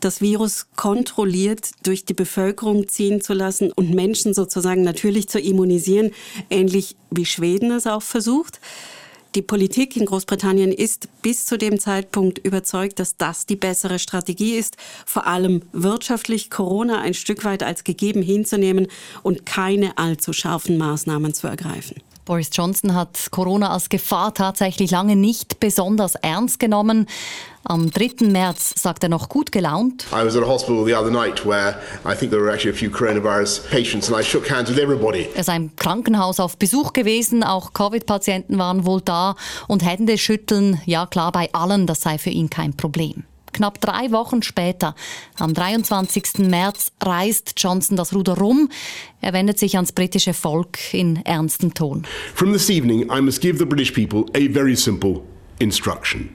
das 0.00 0.20
Virus 0.20 0.66
kontrolliert 0.76 1.70
durch 1.82 2.04
die 2.04 2.14
Bevölkerung 2.14 2.88
ziehen 2.88 3.20
zu 3.20 3.34
lassen 3.34 3.72
und 3.72 3.90
Menschen 3.94 4.34
sozusagen 4.34 4.82
natürlich 4.82 5.28
zu 5.28 5.38
immunisieren, 5.38 6.12
ähnlich 6.48 6.96
wie 7.10 7.26
Schweden 7.26 7.70
es 7.70 7.86
auch 7.86 8.02
versucht. 8.02 8.60
Die 9.36 9.42
Politik 9.42 9.96
in 9.96 10.06
Großbritannien 10.06 10.72
ist 10.72 11.08
bis 11.22 11.46
zu 11.46 11.56
dem 11.56 11.78
Zeitpunkt 11.78 12.40
überzeugt, 12.40 12.98
dass 12.98 13.16
das 13.16 13.46
die 13.46 13.54
bessere 13.54 14.00
Strategie 14.00 14.56
ist, 14.56 14.76
vor 15.06 15.28
allem 15.28 15.62
wirtschaftlich 15.72 16.50
Corona 16.50 17.00
ein 17.00 17.14
Stück 17.14 17.44
weit 17.44 17.62
als 17.62 17.84
gegeben 17.84 18.22
hinzunehmen 18.22 18.88
und 19.22 19.46
keine 19.46 19.96
allzu 19.98 20.32
scharfen 20.32 20.78
Maßnahmen 20.78 21.32
zu 21.32 21.46
ergreifen. 21.46 22.02
Boris 22.24 22.50
Johnson 22.52 22.94
hat 22.94 23.28
Corona 23.30 23.70
als 23.70 23.88
Gefahr 23.88 24.34
tatsächlich 24.34 24.90
lange 24.90 25.16
nicht 25.16 25.60
besonders 25.60 26.16
ernst 26.16 26.58
genommen. 26.58 27.06
Am 27.64 27.90
3. 27.90 28.26
März 28.26 28.74
sagt 28.76 29.02
er 29.02 29.10
noch 29.10 29.28
gut 29.28 29.52
gelaunt. 29.52 30.06
I 30.12 30.24
was 30.24 30.34
at 30.34 30.42
a 30.42 30.46
hospital 30.46 30.84
the 30.84 30.94
other 30.94 31.10
night 31.10 31.44
where 31.44 31.76
I 32.06 32.16
think 32.16 32.30
there 32.30 32.40
were 32.40 32.50
actually 32.50 32.74
a 32.74 32.78
few 32.78 32.90
coronavirus 32.90 33.68
patients 33.70 34.10
and 34.10 34.18
I 34.18 34.24
shook 34.24 34.50
hands 34.50 34.70
with 34.70 34.78
everybody. 34.78 35.28
Er 35.34 35.44
sei 35.44 35.56
im 35.56 35.76
Krankenhaus 35.76 36.40
auf 36.40 36.56
Besuch 36.56 36.94
gewesen, 36.94 37.44
auch 37.44 37.74
Covid-Patienten 37.74 38.56
waren 38.56 38.86
wohl 38.86 39.02
da 39.02 39.36
und 39.68 39.84
Hände 39.84 40.16
schütteln, 40.16 40.80
ja 40.86 41.04
klar 41.04 41.32
bei 41.32 41.50
allen, 41.52 41.86
das 41.86 42.00
sei 42.00 42.16
für 42.16 42.30
ihn 42.30 42.48
kein 42.48 42.74
Problem. 42.74 43.24
Knapp 43.52 43.80
drei 43.80 44.10
Wochen 44.10 44.42
später, 44.42 44.94
am 45.38 45.52
23. 45.52 46.38
März, 46.38 46.92
reißt 47.02 47.54
Johnson 47.58 47.96
das 47.96 48.14
Ruder 48.14 48.38
rum. 48.38 48.70
Er 49.20 49.32
wendet 49.32 49.58
sich 49.58 49.76
ans 49.76 49.92
britische 49.92 50.32
Volk 50.32 50.78
in 50.94 51.16
ernstem 51.26 51.74
Ton. 51.74 52.06
From 52.34 52.52
this 52.52 52.70
evening, 52.70 53.10
I 53.10 53.20
must 53.20 53.42
give 53.42 53.58
the 53.58 53.66
British 53.66 53.92
people 53.92 54.24
a 54.34 54.50
very 54.50 54.76
simple 54.76 55.22
instruction. 55.58 56.34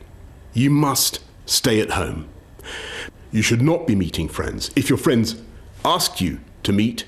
You 0.56 0.70
must 0.70 1.20
stay 1.46 1.82
at 1.82 1.92
home. 1.92 2.30
You 3.34 3.42
should 3.42 3.62
not 3.62 3.86
be 3.86 3.94
meeting 3.94 4.30
friends. 4.30 4.72
If 4.78 4.90
your 4.90 4.98
friends 4.98 5.36
ask 5.84 6.22
you 6.22 6.40
to 6.64 6.72
meet, 6.72 7.04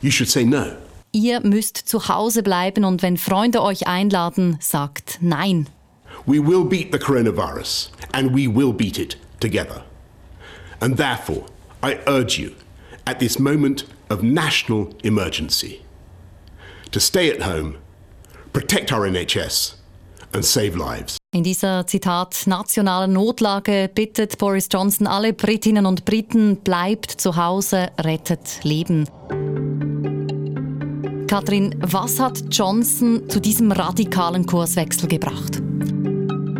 you 0.00 0.12
should 0.12 0.28
say 0.28 0.44
no. 0.44 0.76
Ihr 1.12 1.40
müsst 1.40 1.76
zu 1.88 1.98
Hause 2.08 2.44
bleiben 2.44 2.84
und 2.84 3.02
wenn 3.02 3.16
Freunde 3.16 3.62
euch 3.62 3.88
einladen, 3.88 4.58
sagt 4.60 5.18
nein. 5.20 5.68
We 6.24 6.38
will 6.38 6.64
beat 6.64 6.92
the 6.92 6.98
coronavirus 7.00 7.90
and 8.12 8.32
we 8.32 8.46
will 8.46 8.72
beat 8.72 8.96
it 8.96 9.16
together. 9.40 9.82
And 10.80 10.96
therefore, 10.96 11.46
I 11.82 11.98
urge 12.06 12.38
you, 12.38 12.54
at 13.06 13.18
this 13.18 13.40
moment 13.40 13.86
of 14.08 14.22
national 14.22 14.94
emergency, 15.02 15.82
to 16.92 17.00
stay 17.00 17.28
at 17.28 17.42
home, 17.42 17.78
protect 18.52 18.92
our 18.92 19.00
NHS, 19.00 19.74
and 20.34 20.44
save 20.44 20.76
lives. 20.76 21.16
In 21.34 21.42
dieser 21.42 21.86
Zitat 21.86 22.46
nationalen 22.46 23.12
Notlage 23.12 23.90
bittet 23.92 24.38
Boris 24.38 24.68
Johnson 24.72 25.06
alle 25.06 25.32
Britinnen 25.32 25.86
und 25.86 26.04
Briten, 26.04 26.58
bleibt 26.58 27.10
zu 27.10 27.36
Hause, 27.36 27.90
rettet 28.00 28.62
Leben. 28.62 29.08
Katrin, 31.26 31.74
was 31.80 32.20
hat 32.20 32.42
Johnson 32.50 33.28
zu 33.28 33.40
diesem 33.40 33.72
radikalen 33.72 34.46
Kurswechsel 34.46 35.08
gebracht? 35.08 35.60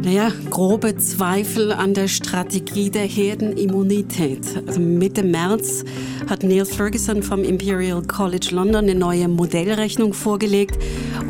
Naja, 0.03 0.31
grobe 0.51 0.97
Zweifel 0.99 1.73
an 1.73 1.95
der 1.95 2.09
Strategie 2.09 2.91
der 2.91 3.07
Herdenimmunität. 3.07 4.63
Also 4.67 4.79
Mitte 4.79 5.23
März 5.23 5.83
hat 6.29 6.43
Neil 6.43 6.67
Ferguson 6.67 7.23
vom 7.23 7.43
Imperial 7.43 8.03
College 8.03 8.49
London 8.51 8.85
eine 8.85 8.95
neue 8.95 9.29
Modellrechnung 9.29 10.13
vorgelegt 10.13 10.77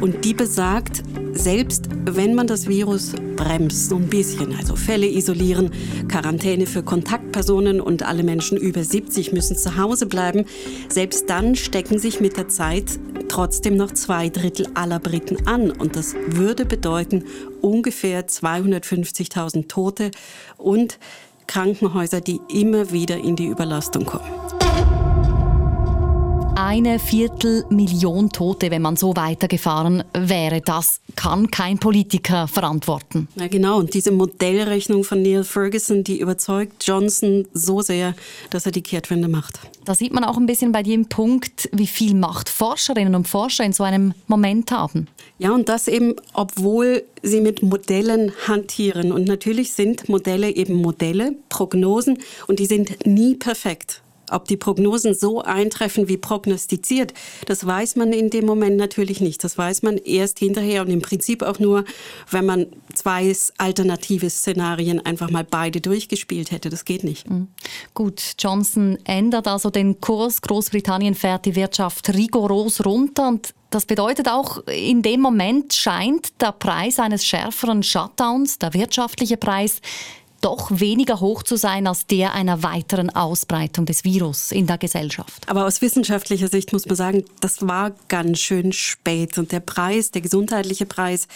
und 0.00 0.24
die 0.24 0.34
besagt, 0.34 1.04
selbst 1.34 1.88
wenn 2.04 2.34
man 2.34 2.46
das 2.46 2.68
Virus 2.68 3.12
bremst, 3.36 3.88
so 3.88 3.96
ein 3.96 4.08
bisschen, 4.08 4.54
also 4.56 4.76
Fälle 4.76 5.06
isolieren, 5.06 5.70
Quarantäne 6.08 6.66
für 6.66 6.82
Kontaktpersonen 6.82 7.80
und 7.80 8.02
alle 8.02 8.22
Menschen 8.22 8.56
über 8.56 8.82
70 8.84 9.32
müssen 9.32 9.56
zu 9.56 9.76
Hause 9.76 10.06
bleiben, 10.06 10.44
selbst 10.88 11.28
dann 11.28 11.56
stecken 11.56 11.98
sich 11.98 12.20
mit 12.20 12.36
der 12.36 12.48
Zeit 12.48 12.98
trotzdem 13.28 13.76
noch 13.76 13.92
zwei 13.92 14.28
Drittel 14.28 14.68
aller 14.74 15.00
Briten 15.00 15.46
an. 15.46 15.70
Und 15.70 15.96
das 15.96 16.14
würde 16.26 16.64
bedeuten 16.64 17.24
ungefähr 17.60 18.26
250.000 18.26 19.68
Tote 19.68 20.10
und 20.56 20.98
Krankenhäuser, 21.46 22.20
die 22.20 22.40
immer 22.48 22.90
wieder 22.92 23.18
in 23.18 23.36
die 23.36 23.46
Überlastung 23.46 24.06
kommen 24.06 24.53
eine 26.56 26.98
Viertelmillion 26.98 28.30
Tote, 28.30 28.70
wenn 28.70 28.82
man 28.82 28.96
so 28.96 29.16
weitergefahren 29.16 30.04
wäre. 30.12 30.60
Das 30.60 31.00
kann 31.16 31.50
kein 31.50 31.78
Politiker 31.78 32.46
verantworten. 32.46 33.28
Ja, 33.36 33.48
genau. 33.48 33.78
Und 33.78 33.94
diese 33.94 34.12
Modellrechnung 34.12 35.04
von 35.04 35.20
Neil 35.22 35.44
Ferguson, 35.44 36.04
die 36.04 36.20
überzeugt 36.20 36.86
Johnson 36.86 37.46
so 37.52 37.82
sehr, 37.82 38.14
dass 38.50 38.66
er 38.66 38.72
die 38.72 38.82
Kehrtwende 38.82 39.28
macht. 39.28 39.58
Da 39.84 39.94
sieht 39.94 40.12
man 40.12 40.24
auch 40.24 40.36
ein 40.36 40.46
bisschen 40.46 40.72
bei 40.72 40.82
dem 40.82 41.08
Punkt, 41.08 41.68
wie 41.72 41.86
viel 41.86 42.14
Macht 42.14 42.48
Forscherinnen 42.48 43.14
und 43.14 43.28
Forscher 43.28 43.64
in 43.64 43.72
so 43.72 43.82
einem 43.82 44.14
Moment 44.26 44.70
haben. 44.70 45.08
Ja, 45.38 45.52
und 45.52 45.68
das 45.68 45.88
eben, 45.88 46.14
obwohl 46.32 47.02
sie 47.22 47.40
mit 47.40 47.62
Modellen 47.62 48.32
hantieren. 48.46 49.10
Und 49.12 49.26
natürlich 49.26 49.72
sind 49.72 50.08
Modelle 50.08 50.50
eben 50.50 50.74
Modelle, 50.74 51.34
Prognosen, 51.48 52.18
und 52.46 52.60
die 52.60 52.66
sind 52.66 53.06
nie 53.06 53.34
perfekt. 53.34 54.03
Ob 54.30 54.46
die 54.46 54.56
Prognosen 54.56 55.14
so 55.14 55.42
eintreffen 55.42 56.08
wie 56.08 56.16
prognostiziert, 56.16 57.14
das 57.46 57.66
weiß 57.66 57.96
man 57.96 58.12
in 58.12 58.30
dem 58.30 58.46
Moment 58.46 58.76
natürlich 58.76 59.20
nicht. 59.20 59.44
Das 59.44 59.58
weiß 59.58 59.82
man 59.82 59.98
erst 59.98 60.38
hinterher 60.38 60.82
und 60.82 60.90
im 60.90 61.02
Prinzip 61.02 61.42
auch 61.42 61.58
nur, 61.58 61.84
wenn 62.30 62.46
man 62.46 62.66
zwei 62.94 63.34
alternative 63.58 64.30
Szenarien 64.30 65.04
einfach 65.04 65.30
mal 65.30 65.44
beide 65.44 65.80
durchgespielt 65.80 66.50
hätte. 66.50 66.70
Das 66.70 66.84
geht 66.84 67.04
nicht. 67.04 67.28
Mhm. 67.28 67.48
Gut, 67.94 68.34
Johnson 68.38 68.98
ändert 69.04 69.48
also 69.48 69.70
den 69.70 70.00
Kurs. 70.00 70.42
Großbritannien 70.42 71.14
fährt 71.14 71.46
die 71.46 71.54
Wirtschaft 71.54 72.12
rigoros 72.14 72.84
runter 72.84 73.28
und 73.28 73.54
das 73.74 73.86
bedeutet 73.86 74.28
auch, 74.28 74.64
in 74.68 75.02
dem 75.02 75.20
Moment 75.20 75.72
scheint 75.74 76.40
der 76.40 76.52
Preis 76.52 77.00
eines 77.00 77.26
schärferen 77.26 77.82
Shutdowns, 77.82 78.60
der 78.60 78.72
wirtschaftliche 78.72 79.36
Preis, 79.36 79.80
doch 80.44 80.68
weniger 80.70 81.20
hoch 81.20 81.42
zu 81.42 81.56
sein 81.56 81.86
als 81.86 82.06
der 82.06 82.34
einer 82.34 82.62
weiteren 82.62 83.08
Ausbreitung 83.08 83.86
des 83.86 84.04
Virus 84.04 84.52
in 84.52 84.66
der 84.66 84.76
Gesellschaft. 84.76 85.48
Aber 85.48 85.64
aus 85.64 85.80
wissenschaftlicher 85.80 86.48
Sicht 86.48 86.72
muss 86.74 86.84
man 86.84 86.96
sagen, 86.96 87.24
das 87.40 87.66
war 87.66 87.92
ganz 88.08 88.40
schön 88.40 88.72
spät. 88.72 89.38
Und 89.38 89.52
der 89.52 89.60
Preis, 89.60 90.10
der 90.10 90.20
gesundheitliche 90.20 90.84
Preis, 90.84 91.28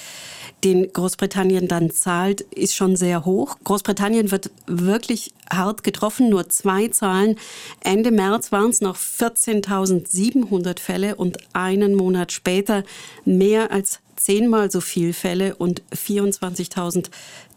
den 0.63 0.93
Großbritannien 0.93 1.69
dann 1.69 1.91
zahlt, 1.91 2.43
ist 2.43 2.75
schon 2.75 2.97
sehr 2.97 3.25
hoch. 3.25 3.57
Großbritannien 3.65 4.31
wird 4.31 4.51
wirklich 4.67 5.33
hart 5.51 5.85
getroffen. 5.85 6.29
Nur 6.29 6.51
zwei 6.51 6.89
Zahlen. 6.89 7.37
Ende 7.81 8.11
März 8.11 8.53
waren 8.53 8.71
es 8.71 8.83
noch 8.83 8.97
14.700 8.97 10.81
Fälle 10.81 11.15
und 11.15 11.39
einen 11.55 11.95
Monat 11.95 12.33
später 12.33 12.85
mehr 13.25 13.71
als 13.71 14.01
zehnmal 14.17 14.71
so 14.71 14.83
viele 14.83 15.15
Fälle 15.15 15.55
und 15.55 15.83
24.000 15.95 17.09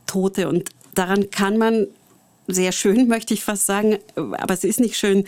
Tote. 0.06 0.48
Und 0.48 0.70
daran 0.94 1.30
kann 1.30 1.58
man 1.58 1.88
sehr 2.48 2.72
schön, 2.72 3.08
möchte 3.08 3.34
ich 3.34 3.44
fast 3.44 3.66
sagen, 3.66 3.98
aber 4.16 4.54
es 4.54 4.64
ist 4.64 4.80
nicht 4.80 4.98
schön. 4.98 5.26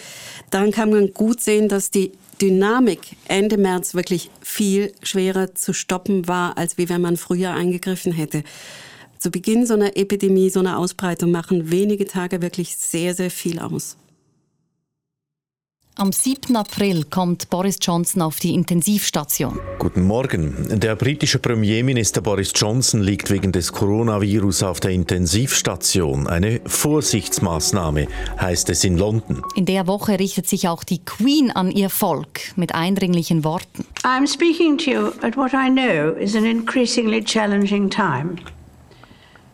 Daran 0.50 0.72
kann 0.72 0.90
man 0.90 1.14
gut 1.14 1.42
sehen, 1.42 1.70
dass 1.70 1.92
die 1.92 2.12
Dynamik 2.42 3.16
Ende 3.28 3.58
März 3.58 3.94
wirklich 3.94 4.30
viel 4.42 4.94
schwerer 5.04 5.56
zu 5.56 5.74
stoppen 5.74 6.28
war, 6.28 6.58
als 6.58 6.78
wie 6.78 6.90
wenn 6.90 7.02
man 7.02 7.18
früher 7.18 7.54
eingegriffen 7.54 8.12
hätte. 8.12 8.44
Zu 9.20 9.32
Beginn 9.32 9.66
so 9.66 9.76
einer 9.76 9.96
Epidemie, 9.96 10.50
so 10.50 10.60
einer 10.60 10.78
Ausbreitung 10.78 11.32
machen 11.32 11.72
wenige 11.72 12.06
Tage 12.06 12.42
wirklich 12.42 12.76
sehr, 12.76 13.14
sehr 13.14 13.32
viel 13.32 13.60
aus. 13.60 13.96
Am 15.96 16.12
7. 16.12 16.56
April 16.56 17.04
kommt 17.04 17.52
Boris 17.52 17.78
Johnson 17.80 18.24
auf 18.24 18.40
die 18.40 18.56
Intensivstation. 18.56 19.60
Guten 19.78 20.02
Morgen. 20.08 20.80
Der 20.80 20.96
britische 20.96 21.38
Premierminister 21.38 22.20
Boris 22.20 22.52
Johnson 22.56 23.02
liegt 23.02 23.30
wegen 23.30 23.52
des 23.52 23.72
Coronavirus 23.72 24.64
auf 24.64 24.80
der 24.80 24.90
Intensivstation. 24.90 26.26
Eine 26.26 26.62
Vorsichtsmaßnahme 26.66 28.08
heißt 28.42 28.72
es 28.72 28.84
in 28.84 28.98
London. 28.98 29.44
In 29.56 29.68
der 29.68 29.86
Woche 29.86 30.18
richtet 30.18 30.48
sich 30.48 30.68
auch 30.68 30.84
die 30.84 31.06
Queen 31.06 31.52
an 31.52 31.70
ihr 31.70 31.92
Volk 31.92 32.40
mit 32.56 32.74
eindringlichen 32.74 33.44
Worten. 33.44 33.86
I'm 34.04 34.26
speaking 34.26 34.80
to 34.80 34.90
you 34.90 35.08
at 35.22 35.38
what 35.38 35.54
I 35.54 35.70
know 35.70 36.18
is 36.20 36.36
an 36.36 36.46
increasingly 36.46 37.24
challenging 37.24 37.88
time. 37.88 38.38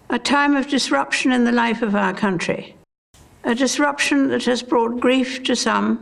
A 0.07 0.17
time 0.17 0.57
of 0.57 0.67
disruption 0.67 1.33
in 1.33 1.45
the 1.45 1.51
life 1.51 1.85
of 1.85 1.93
our 1.93 2.13
country. 2.13 2.75
A 3.43 3.53
disruption 3.53 4.29
that 4.29 4.47
has 4.47 4.63
brought 4.63 5.01
grief 5.01 5.43
to 5.43 5.53
some 5.53 5.97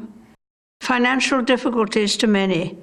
financial 0.79 1.43
difficulties 1.43 2.17
to 2.17 2.27
many, 2.27 2.75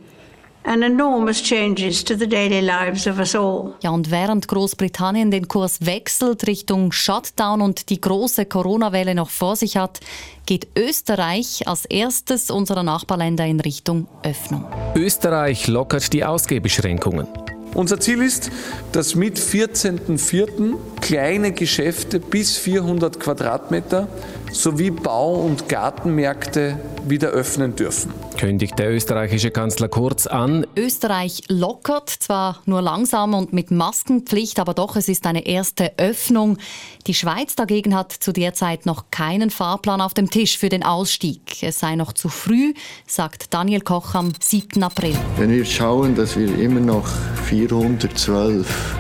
and 0.65 0.83
enormous 0.83 1.43
changes 1.43 2.03
to 2.05 2.17
the 2.17 2.27
daily 2.27 2.61
lives 2.61 3.07
of 3.07 3.19
us 3.19 3.35
all. 3.35 3.75
Ja, 3.83 3.91
und 3.91 4.11
während 4.11 4.49
Großbritannien 4.49 5.31
den 5.31 5.49
Kurs 5.49 5.85
wechselt 5.85 6.47
Richtung 6.47 6.93
Shutdown 6.93 7.61
und 7.61 7.91
die 7.91 8.01
große 8.01 8.47
Corona-Welle 8.47 9.15
noch 9.15 9.31
vor 9.31 9.57
sich 9.57 9.77
hat, 9.77 10.01
geht 10.47 10.69
Österreich 10.77 11.69
als 11.69 11.85
erstes 11.85 12.51
unserer 12.51 12.83
Nachbarländer 12.83 13.47
in 13.47 13.61
Richtung 13.61 14.07
Öffnung. 14.23 14.65
Österreich 14.95 15.67
lockert 15.69 16.13
die 16.13 16.25
Ausgehbeschränkungen. 16.25 17.27
Unser 17.75 17.99
Ziel 17.99 18.23
ist, 18.23 18.51
dass 18.93 19.17
mit 19.17 19.37
14.04. 19.37 20.77
kleine 21.01 21.53
Geschäfte 21.53 22.21
bis 22.21 22.57
400 22.57 23.19
Quadratmeter 23.19 24.07
sowie 24.55 24.91
Bau- 24.91 25.35
und 25.35 25.69
Gartenmärkte 25.69 26.79
wieder 27.07 27.29
öffnen 27.29 27.77
dürfen. 27.77 28.13
Kündigt 28.39 28.79
der 28.79 28.93
österreichische 28.93 29.51
Kanzler 29.51 29.89
Kurz 29.89 30.27
an. 30.27 30.67
Österreich 30.77 31.43
lockert, 31.49 32.09
zwar 32.09 32.63
nur 32.65 32.83
langsam 32.83 33.35
und 33.35 33.53
mit 33.53 33.71
Maskenpflicht, 33.71 34.59
aber 34.59 34.75
doch, 34.75 34.97
es 34.97 35.09
ist 35.09 35.27
eine 35.27 35.47
erste 35.47 35.93
Öffnung. 35.99 36.59
Die 37.07 37.15
Schweiz 37.15 37.55
dagegen 37.55 37.95
hat 37.95 38.13
zu 38.13 38.33
der 38.33 38.55
Zeit 38.55 38.87
noch 38.87 39.11
keinen 39.11 39.51
Fahrplan 39.51 40.01
auf 40.01 40.15
dem 40.15 40.31
Tisch 40.31 40.59
für 40.59 40.69
den 40.69 40.83
Ausstieg. 40.83 41.63
Es 41.63 41.79
sei 41.79 41.97
noch 41.97 42.13
zu 42.13 42.29
früh, 42.29 42.75
sagt 43.07 43.53
Daniel 43.53 43.81
Koch 43.81 44.15
am 44.15 44.33
7. 44.41 44.83
April. 44.83 45.15
Wenn 45.37 45.51
wir 45.51 45.65
schauen, 45.65 46.15
dass 46.15 46.37
wir 46.37 46.59
immer 46.59 46.81
noch 46.81 47.07
412 47.45 48.97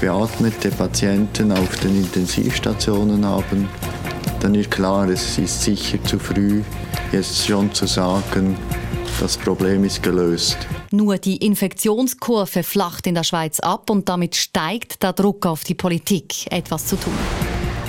beatmete 0.00 0.70
Patienten 0.70 1.52
auf 1.52 1.76
den 1.80 1.96
Intensivstationen 1.96 3.24
haben, 3.26 3.68
dann 4.40 4.54
ist 4.54 4.70
klar, 4.70 5.08
es 5.08 5.38
ist 5.38 5.62
sicher 5.62 6.02
zu 6.04 6.18
früh, 6.18 6.62
jetzt 7.12 7.46
schon 7.46 7.72
zu 7.72 7.86
sagen, 7.86 8.56
das 9.20 9.36
Problem 9.36 9.84
ist 9.84 10.02
gelöst. 10.02 10.56
Nur 10.90 11.18
die 11.18 11.36
Infektionskurve 11.38 12.62
flacht 12.62 13.06
in 13.06 13.14
der 13.14 13.24
Schweiz 13.24 13.60
ab 13.60 13.90
und 13.90 14.08
damit 14.08 14.36
steigt 14.36 15.02
der 15.02 15.12
Druck 15.12 15.46
auf 15.46 15.64
die 15.64 15.74
Politik, 15.74 16.50
etwas 16.52 16.86
zu 16.86 16.96
tun. 16.96 17.14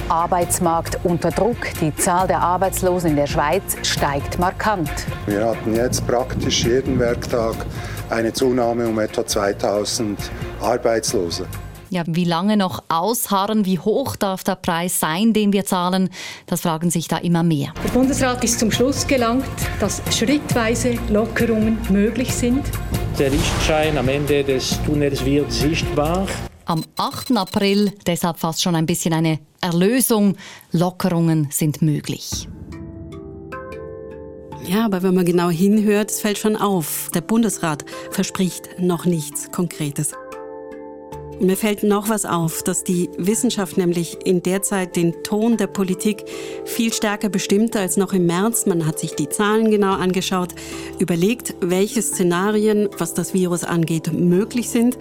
Arbeitsmarkt 0.09 0.97
unter 1.03 1.29
Druck. 1.29 1.57
Die 1.79 1.95
Zahl 1.95 2.27
der 2.27 2.41
Arbeitslosen 2.41 3.12
in 3.12 3.15
der 3.15 3.27
Schweiz 3.27 3.77
steigt 3.83 4.39
markant. 4.39 4.89
Wir 5.27 5.45
hatten 5.45 5.75
jetzt 5.75 6.05
praktisch 6.07 6.65
jeden 6.65 6.97
Werktag 6.97 7.55
eine 8.09 8.33
Zunahme 8.33 8.88
um 8.88 8.97
etwa 8.97 9.25
2000 9.25 10.31
Arbeitslose. 10.62 11.45
Ja, 11.91 12.04
wie 12.06 12.23
lange 12.23 12.56
noch 12.56 12.84
ausharren, 12.88 13.65
wie 13.65 13.80
hoch 13.80 14.15
darf 14.15 14.43
der 14.43 14.56
Preis 14.56 14.99
sein, 14.99 15.34
den 15.34 15.54
wir 15.54 15.65
zahlen, 15.65 16.10
das 16.45 16.62
fragen 16.62 16.91
sich 16.91 17.08
da 17.08 17.17
immer 17.17 17.41
mehr. 17.41 17.73
Der 17.84 17.89
Bundesrat 17.89 18.43
ist 18.43 18.60
zum 18.60 18.71
Schluss 18.71 19.08
gelangt, 19.08 19.45
dass 19.80 20.02
schrittweise 20.15 20.97
Lockerungen 21.10 21.80
möglich 21.89 22.34
sind. 22.34 22.63
Der 23.17 23.32
Lichtschein 23.32 23.97
am 23.97 24.08
Ende 24.08 24.43
des 24.43 24.80
Tunnels 24.86 25.25
wird 25.25 25.52
sichtbar. 25.52 26.28
Am 26.65 26.86
8. 26.97 27.36
April 27.36 27.91
deshalb 28.06 28.38
fast 28.38 28.62
schon 28.62 28.75
ein 28.75 28.86
bisschen 28.86 29.13
eine 29.13 29.39
Erlösung. 29.60 30.36
Lockerungen 30.71 31.47
sind 31.49 31.82
möglich. 31.82 32.47
Ja, 34.67 34.86
aber 34.86 35.02
wenn 35.02 35.15
man 35.15 35.25
genau 35.25 35.49
hinhört, 35.49 36.12
es 36.12 36.21
fällt 36.21 36.38
schon 36.38 36.56
auf. 36.56 37.10
Der 37.15 37.21
Bundesrat 37.21 37.84
verspricht 38.12 38.69
noch 38.78 39.06
nichts 39.06 39.52
Konkretes. 39.52 40.13
Mir 41.41 41.56
fällt 41.56 41.84
noch 41.84 42.10
was 42.10 42.25
auf, 42.25 42.63
dass 42.63 42.84
die 42.84 43.10
Wissenschaft 43.17 43.78
nämlich 43.78 44.17
in 44.25 44.43
der 44.43 44.62
Zeit 44.62 44.97
den 44.97 45.23
Ton 45.23 45.56
der 45.56 45.67
Politik 45.67 46.25
viel 46.65 46.91
stärker 46.91 47.30
bestimmte 47.30 47.80
als 47.80 47.95
noch 47.95 48.12
im 48.12 48.25
März. 48.25 48.65
Man 48.65 48.86
hat 48.86 48.99
sich 48.99 49.15
die 49.15 49.30
Zahlen 49.30 49.71
genau 49.71 49.93
angeschaut, 49.93 50.49
überlegt, 50.99 51.56
welche 51.62 52.02
Szenarien, 52.02 52.89
was 52.97 53.13
das 53.13 53.34
Virus 53.34 53.63
angeht, 53.63 54.12
möglich 54.12 54.69
sind. 54.69 54.97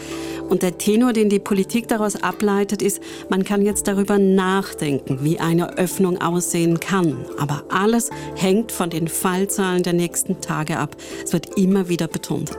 Und 0.49 0.63
der 0.63 0.79
Tenor, 0.79 1.13
den 1.13 1.29
die 1.29 1.41
Politik 1.41 1.89
daraus 1.89 2.15
ableitet, 2.23 2.83
ist, 2.83 3.03
man 3.29 3.43
kann 3.43 3.63
jetzt 3.63 3.89
darüber 3.89 4.19
nachdenken, 4.19 5.19
wie 5.23 5.41
eine 5.41 5.77
Öffnung 5.77 6.21
aussehen 6.21 6.79
kann. 6.79 7.27
Aber 7.39 7.65
alles 7.69 8.11
hängt 8.37 8.71
von 8.71 8.91
den 8.91 9.09
Fallzahlen 9.09 9.83
der 9.83 9.93
nächsten 9.93 10.41
Tage 10.41 10.79
ab. 10.79 10.97
Es 11.25 11.33
wird 11.33 11.59
immer 11.59 11.89
wieder 11.89 12.07
betont. 12.07 12.53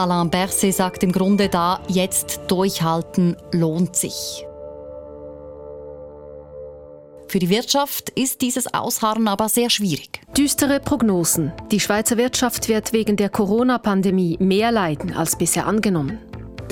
Alain 0.00 0.30
Berset 0.30 0.74
sagt 0.74 1.02
im 1.02 1.12
Grunde 1.12 1.50
da, 1.50 1.80
jetzt 1.86 2.40
durchhalten 2.48 3.36
lohnt 3.52 3.96
sich. 3.96 4.46
Für 7.28 7.38
die 7.38 7.50
Wirtschaft 7.50 8.08
ist 8.10 8.40
dieses 8.40 8.72
Ausharren 8.72 9.28
aber 9.28 9.50
sehr 9.50 9.68
schwierig. 9.68 10.22
Düstere 10.34 10.80
Prognosen. 10.80 11.52
Die 11.70 11.80
Schweizer 11.80 12.16
Wirtschaft 12.16 12.68
wird 12.68 12.94
wegen 12.94 13.16
der 13.16 13.28
Corona-Pandemie 13.28 14.38
mehr 14.40 14.72
leiden 14.72 15.14
als 15.14 15.36
bisher 15.36 15.66
angenommen. 15.66 16.18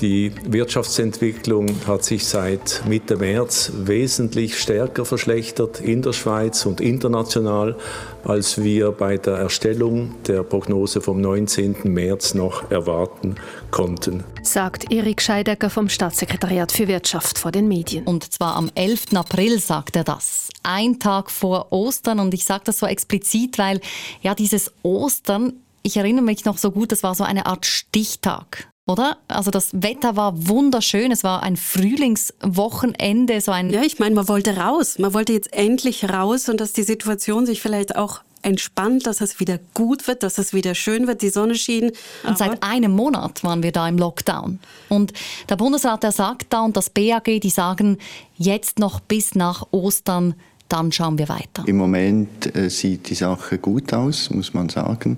Die 0.01 0.33
Wirtschaftsentwicklung 0.45 1.67
hat 1.89 2.05
sich 2.05 2.25
seit 2.25 2.85
Mitte 2.87 3.17
März 3.17 3.73
wesentlich 3.75 4.57
stärker 4.57 5.05
verschlechtert 5.05 5.81
in 5.81 6.03
der 6.03 6.13
Schweiz 6.13 6.67
und 6.67 6.81
international, 6.81 7.77
als 8.23 8.63
wir 8.63 8.93
bei 8.93 9.17
der 9.17 9.35
Erstellung 9.35 10.15
der 10.29 10.45
Prognose 10.45 11.01
vom 11.01 11.21
19. 11.21 11.79
März 11.83 12.35
noch 12.35 12.71
erwarten 12.71 13.35
konnten. 13.73 14.23
Sagt 14.45 14.93
Erik 14.93 15.21
Scheidecker 15.21 15.69
vom 15.69 15.89
Staatssekretariat 15.89 16.71
für 16.71 16.87
Wirtschaft 16.87 17.37
vor 17.37 17.51
den 17.51 17.67
Medien. 17.67 18.05
Und 18.05 18.33
zwar 18.33 18.55
am 18.55 18.71
11. 18.77 19.15
April 19.15 19.59
sagt 19.59 19.97
er 19.97 20.05
das. 20.05 20.51
Ein 20.63 21.01
Tag 21.01 21.29
vor 21.29 21.73
Ostern. 21.73 22.21
Und 22.21 22.33
ich 22.35 22.45
sage 22.45 22.63
das 22.67 22.79
so 22.79 22.87
explizit, 22.87 23.59
weil 23.59 23.81
ja 24.23 24.37
dieses 24.37 24.73
Ostern, 24.85 25.55
ich 25.83 25.97
erinnere 25.97 26.25
mich 26.25 26.45
noch 26.45 26.57
so 26.57 26.71
gut, 26.71 26.93
das 26.93 27.03
war 27.03 27.17
so 27.17 27.25
eine 27.25 27.47
Art 27.47 27.67
Stichtag. 27.67 28.69
Oder? 28.89 29.19
Also 29.29 29.51
das 29.51 29.71
Wetter 29.73 30.17
war 30.17 30.49
wunderschön. 30.49 31.13
Es 31.13 31.23
war 31.23 31.43
ein 31.43 31.57
Frühlingswochenende, 31.57 33.41
so 33.41 33.53
ein. 33.53 33.71
Ja, 33.71 33.83
ich 33.83 33.99
meine, 33.99 34.15
man 34.15 34.29
wollte 34.29 34.57
raus. 34.57 34.99
Man 34.99 35.15
wollte 35.15 35.33
jetzt 35.35 35.53
endlich 35.53 36.09
raus 36.09 36.49
und 36.49 36.61
dass 36.61 36.73
die 36.73 36.83
Situation 36.83 37.47
sich 37.47 37.61
vielleicht 37.61 37.97
auch 37.97 38.23
entspannt, 38.43 39.07
dass 39.07 39.21
es 39.21 39.41
wieder 39.41 39.59
gut 39.75 40.07
wird, 40.07 40.23
dass 40.23 40.39
es 40.39 40.55
wieder 40.55 40.75
schön 40.75 41.07
wird, 41.07 41.23
die 41.23 41.29
Sonne 41.29 41.55
schien. 41.55 41.93
Und 42.27 42.39
seit 42.39 42.63
einem 42.63 42.93
Monat 42.93 43.45
waren 43.45 43.63
wir 43.63 43.73
da 43.73 43.89
im 43.89 43.99
Lockdown. 43.99 44.61
Und 44.89 45.13
der 45.49 45.57
Bundesrat, 45.57 46.03
der 46.03 46.13
sagt 46.13 46.47
da 46.51 46.63
und 46.63 46.77
das 46.77 46.89
BAG, 46.89 47.41
die 47.41 47.51
sagen, 47.51 47.99
jetzt 48.37 48.79
noch 48.79 49.01
bis 49.01 49.35
nach 49.35 49.67
Ostern 49.71 50.35
dann 50.69 50.93
schauen 50.93 51.17
wir 51.17 51.31
weiter. 51.31 51.65
Im 51.67 51.79
Moment 51.79 52.55
äh, 52.55 52.69
sieht 52.69 53.09
die 53.09 53.15
Sache 53.15 53.59
gut 53.59 53.93
aus, 53.95 54.29
muss 54.29 54.53
man 54.53 54.69
sagen. 54.69 55.17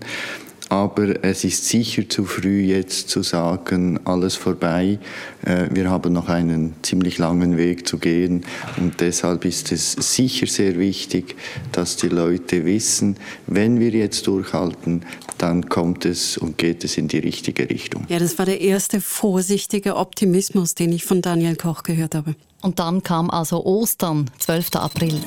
Aber 0.70 1.24
es 1.24 1.42
ist 1.42 1.66
sicher 1.66 2.08
zu 2.08 2.24
früh 2.24 2.60
jetzt 2.60 3.08
zu 3.08 3.24
sagen, 3.24 3.98
alles 4.04 4.36
vorbei. 4.36 5.00
Äh, 5.44 5.66
wir 5.72 5.90
haben 5.90 6.12
noch 6.12 6.28
einen 6.28 6.76
ziemlich 6.82 7.18
langen 7.18 7.56
Weg 7.56 7.88
zu 7.88 7.98
gehen. 7.98 8.44
Und 8.76 9.00
deshalb 9.00 9.44
ist 9.44 9.72
es 9.72 9.92
sicher 9.94 10.46
sehr 10.46 10.78
wichtig, 10.78 11.34
dass 11.72 11.96
die 11.96 12.08
Leute 12.08 12.64
wissen, 12.64 13.16
wenn 13.48 13.80
wir 13.80 13.90
jetzt 13.90 14.28
durchhalten, 14.28 15.02
dann 15.38 15.68
kommt 15.68 16.04
es 16.04 16.38
und 16.38 16.56
geht 16.56 16.84
es 16.84 16.96
in 16.96 17.08
die 17.08 17.18
richtige 17.18 17.68
Richtung. 17.68 18.04
Ja, 18.08 18.20
das 18.20 18.38
war 18.38 18.46
der 18.46 18.60
erste 18.60 19.00
vorsichtige 19.00 19.96
Optimismus, 19.96 20.76
den 20.76 20.92
ich 20.92 21.04
von 21.04 21.20
Daniel 21.20 21.56
Koch 21.56 21.82
gehört 21.82 22.14
habe. 22.14 22.36
Und 22.62 22.78
dann 22.78 23.02
kam 23.02 23.28
also 23.28 23.64
Ostern, 23.64 24.30
12. 24.38 24.76
April. 24.76 25.20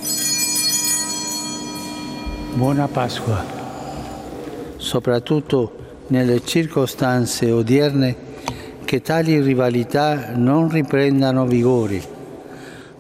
Buona 2.55 2.87
Pasqua. 2.87 3.62
Soprattutto 4.83 5.71
nelle 6.07 6.45
circostanze 6.45 7.51
odierne, 7.51 8.15
che 8.85 9.01
tali 9.01 9.39
rivalità 9.39 10.35
non 10.35 10.69
riprendano 10.69 11.45
vigore. 11.45 12.21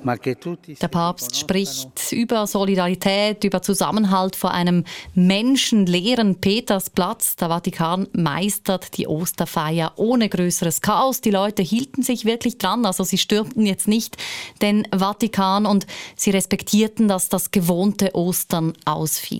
Der 0.03 0.87
Papst 0.89 1.37
spricht 1.37 2.11
über 2.11 2.45
Solidarität, 2.45 3.45
über 3.45 3.61
Zusammenhalt 3.61 4.35
vor 4.35 4.51
einem 4.51 4.83
menschenleeren 5.13 6.41
Petersplatz. 6.41 7.37
Der 7.37 7.47
Vatikan 7.47 8.07
meistert 8.11 8.97
die 8.97 9.07
Osterfeier 9.07 9.93
ohne 9.95 10.27
größeres 10.27 10.81
Chaos. 10.81 11.21
Die 11.21 11.31
Leute 11.31 11.61
hielten 11.61 12.03
sich 12.03 12.25
wirklich 12.25 12.57
dran, 12.57 12.85
also 12.85 13.05
sie 13.05 13.17
stürmten 13.17 13.65
jetzt 13.65 13.87
nicht 13.87 14.17
den 14.61 14.85
Vatikan 14.93 15.65
und 15.65 15.87
sie 16.17 16.31
respektierten, 16.31 17.07
dass 17.07 17.29
das 17.29 17.51
gewohnte 17.51 18.13
Ostern 18.13 18.73
ausfiel. 18.83 19.39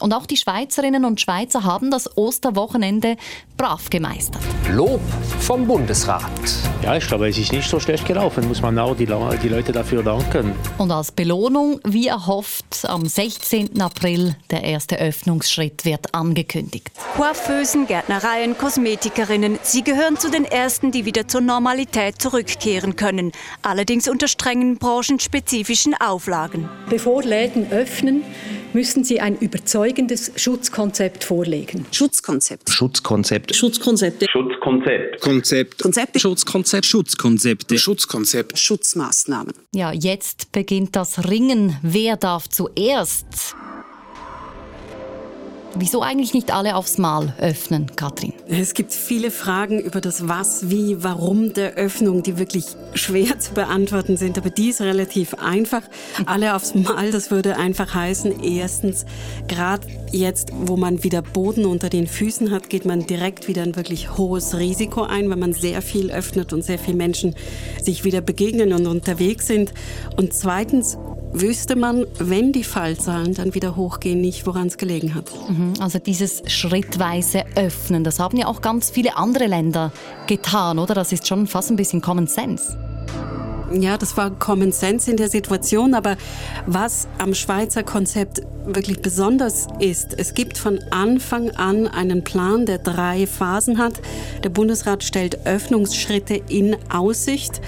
Und 0.00 0.12
auch 0.12 0.26
die 0.26 0.36
Schweizerinnen 0.36 1.04
und 1.04 1.20
Schweizer 1.20 1.62
haben 1.62 1.92
das 1.92 2.16
Osterwochenende 2.16 3.16
brav 3.56 3.90
gemeistert. 3.90 4.42
Lob 4.72 5.00
vom 5.38 5.66
Bundesrat. 5.66 6.22
Ja, 6.82 6.96
ich 6.96 7.06
glaube, 7.06 7.28
es 7.28 7.38
ist 7.38 7.52
nicht 7.52 7.70
so 7.70 7.78
schlecht 7.78 8.04
gelaufen, 8.04 8.48
muss 8.48 8.60
man 8.60 8.76
auch 8.78 8.96
die, 8.96 9.06
die 9.06 9.48
Leute 9.48 9.70
dafür 9.70 10.02
danken. 10.02 10.52
Und 10.78 10.90
als 10.90 11.12
Belohnung, 11.12 11.80
wie 11.84 12.08
erhofft, 12.08 12.84
am 12.84 13.06
16. 13.06 13.80
April 13.80 14.34
der 14.50 14.64
erste 14.64 14.98
Öffnungsschritt 14.98 15.84
wird 15.84 16.12
angekündigt. 16.12 16.90
Coiffeusen, 17.16 17.86
Gärtnereien, 17.86 18.58
Kosmetikerinnen, 18.58 19.60
sie 19.62 19.84
gehören 19.84 20.18
zu 20.18 20.28
den 20.28 20.44
ersten, 20.44 20.90
die 20.90 21.04
wieder 21.04 21.28
zur 21.28 21.40
Normalität 21.40 22.20
zurückkehren 22.20 22.96
können. 22.96 23.30
Allerdings 23.62 24.08
unter 24.08 24.26
strengen 24.26 24.76
branchenspezifischen 24.78 25.94
Auflagen. 25.94 26.68
Bevor 26.90 27.22
Läden 27.22 27.70
öffnen, 27.70 28.24
müssen 28.74 29.04
sie 29.04 29.20
ein 29.20 29.38
überzeugendes 29.84 30.32
Schutzkonzept 30.36 31.24
vorlegen. 31.24 31.84
Schutzkonzept. 31.92 32.70
Schutzkonzept. 32.70 33.54
Schutzkonzepte. 33.54 34.26
Schutzkonzept. 34.30 35.20
Konzept. 35.20 35.82
Konzepte. 35.82 36.18
Schutzkonzept. 36.18 36.86
Schutzkonzepte. 36.86 37.78
Schutzkonzept. 37.78 38.58
Schutzmaßnahmen. 38.58 39.52
Ja, 39.74 39.92
jetzt 39.92 40.52
beginnt 40.52 40.96
das 40.96 41.28
Ringen. 41.28 41.76
Wer 41.82 42.16
darf 42.16 42.48
zuerst? 42.48 43.54
Wieso 45.76 46.02
eigentlich 46.02 46.34
nicht 46.34 46.54
alle 46.54 46.76
aufs 46.76 46.98
Mal 46.98 47.34
öffnen, 47.38 47.86
Katrin? 47.96 48.32
Es 48.46 48.74
gibt 48.74 48.92
viele 48.92 49.32
Fragen 49.32 49.80
über 49.80 50.00
das 50.00 50.28
Was, 50.28 50.70
Wie, 50.70 51.02
Warum 51.02 51.52
der 51.52 51.74
Öffnung, 51.74 52.22
die 52.22 52.38
wirklich 52.38 52.64
schwer 52.94 53.38
zu 53.40 53.54
beantworten 53.54 54.16
sind. 54.16 54.38
Aber 54.38 54.50
die 54.50 54.68
ist 54.68 54.80
relativ 54.80 55.34
einfach. 55.34 55.82
Alle 56.26 56.54
aufs 56.54 56.74
Mal, 56.74 57.10
das 57.10 57.32
würde 57.32 57.56
einfach 57.56 57.92
heißen, 57.92 58.42
erstens, 58.42 59.04
gerade 59.48 59.86
jetzt, 60.12 60.50
wo 60.52 60.76
man 60.76 61.02
wieder 61.02 61.22
Boden 61.22 61.66
unter 61.66 61.88
den 61.88 62.06
Füßen 62.06 62.52
hat, 62.52 62.70
geht 62.70 62.84
man 62.84 63.06
direkt 63.06 63.48
wieder 63.48 63.62
ein 63.62 63.74
wirklich 63.74 64.16
hohes 64.16 64.56
Risiko 64.56 65.02
ein, 65.02 65.28
weil 65.28 65.38
man 65.38 65.52
sehr 65.52 65.82
viel 65.82 66.12
öffnet 66.12 66.52
und 66.52 66.62
sehr 66.62 66.78
viele 66.78 66.96
Menschen 66.96 67.34
sich 67.82 68.04
wieder 68.04 68.20
begegnen 68.20 68.72
und 68.72 68.86
unterwegs 68.86 69.48
sind. 69.48 69.72
Und 70.16 70.34
zweitens, 70.34 70.96
wüsste 71.34 71.76
man, 71.76 72.06
wenn 72.18 72.52
die 72.52 72.64
Fallzahlen 72.64 73.34
dann 73.34 73.54
wieder 73.54 73.76
hochgehen, 73.76 74.20
nicht, 74.20 74.46
woran 74.46 74.68
es 74.68 74.78
gelegen 74.78 75.14
hat. 75.14 75.30
Mhm, 75.48 75.74
also 75.80 75.98
dieses 75.98 76.42
schrittweise 76.46 77.44
Öffnen, 77.56 78.04
das 78.04 78.20
haben 78.20 78.38
ja 78.38 78.46
auch 78.46 78.62
ganz 78.62 78.88
viele 78.88 79.16
andere 79.16 79.46
Länder 79.46 79.92
getan, 80.26 80.78
oder? 80.78 80.94
Das 80.94 81.12
ist 81.12 81.26
schon 81.26 81.46
fast 81.46 81.70
ein 81.70 81.76
bisschen 81.76 82.00
Common 82.00 82.28
Sense. 82.28 82.78
Ja, 83.72 83.98
das 83.98 84.16
war 84.16 84.30
Common 84.30 84.70
Sense 84.70 85.10
in 85.10 85.16
der 85.16 85.28
Situation, 85.28 85.94
aber 85.94 86.16
was 86.66 87.08
am 87.18 87.34
Schweizer 87.34 87.82
Konzept 87.82 88.42
wirklich 88.66 89.02
besonders 89.02 89.66
ist, 89.80 90.16
es 90.16 90.34
gibt 90.34 90.58
von 90.58 90.78
Anfang 90.90 91.50
an 91.50 91.88
einen 91.88 92.22
Plan, 92.22 92.66
der 92.66 92.78
drei 92.78 93.26
Phasen 93.26 93.78
hat. 93.78 93.94
Der 94.44 94.50
Bundesrat 94.50 95.02
stellt 95.02 95.46
Öffnungsschritte 95.46 96.40
in 96.48 96.76
Aussicht 96.90 97.60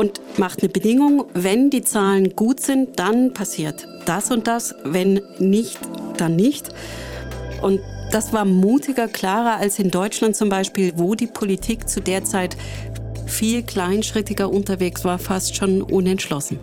und 0.00 0.38
macht 0.38 0.60
eine 0.62 0.70
Bedingung, 0.70 1.26
wenn 1.34 1.68
die 1.68 1.82
Zahlen 1.82 2.34
gut 2.34 2.60
sind, 2.60 2.98
dann 2.98 3.34
passiert 3.34 3.86
das 4.06 4.30
und 4.30 4.46
das, 4.46 4.74
wenn 4.82 5.20
nicht, 5.38 5.78
dann 6.16 6.36
nicht. 6.36 6.70
Und 7.60 7.80
das 8.10 8.32
war 8.32 8.46
mutiger, 8.46 9.08
klarer 9.08 9.58
als 9.58 9.78
in 9.78 9.90
Deutschland 9.90 10.36
zum 10.36 10.48
Beispiel, 10.48 10.94
wo 10.96 11.14
die 11.14 11.26
Politik 11.26 11.86
zu 11.86 12.00
der 12.00 12.24
Zeit 12.24 12.56
viel 13.26 13.62
kleinschrittiger 13.62 14.50
unterwegs 14.50 15.04
war, 15.04 15.18
fast 15.18 15.54
schon 15.54 15.82
unentschlossen. 15.82 16.58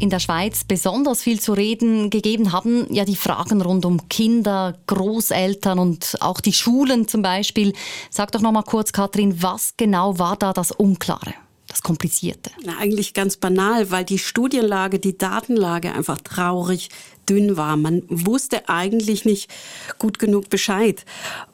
In 0.00 0.10
der 0.10 0.18
Schweiz 0.18 0.64
besonders 0.64 1.22
viel 1.22 1.38
zu 1.38 1.52
reden 1.52 2.10
gegeben 2.10 2.50
haben 2.50 2.92
ja 2.92 3.04
die 3.04 3.14
Fragen 3.14 3.62
rund 3.62 3.86
um 3.86 4.08
Kinder, 4.08 4.76
Großeltern 4.88 5.78
und 5.78 6.16
auch 6.20 6.40
die 6.40 6.52
Schulen 6.52 7.06
zum 7.06 7.22
Beispiel. 7.22 7.74
Sag 8.10 8.32
doch 8.32 8.40
noch 8.40 8.52
mal 8.52 8.62
kurz, 8.62 8.90
Kathrin, 8.90 9.40
was 9.40 9.74
genau 9.76 10.18
war 10.18 10.36
da 10.36 10.52
das 10.52 10.72
Unklare? 10.72 11.45
Das 11.68 11.82
Komplizierte? 11.82 12.50
Na, 12.64 12.78
eigentlich 12.78 13.14
ganz 13.14 13.36
banal, 13.36 13.90
weil 13.90 14.04
die 14.04 14.18
Studienlage, 14.18 14.98
die 14.98 15.18
Datenlage 15.18 15.92
einfach 15.92 16.20
traurig 16.20 16.90
dünn 17.28 17.56
war. 17.56 17.76
Man 17.76 18.02
wusste 18.08 18.68
eigentlich 18.68 19.24
nicht 19.24 19.50
gut 19.98 20.18
genug 20.18 20.48
Bescheid. 20.48 21.04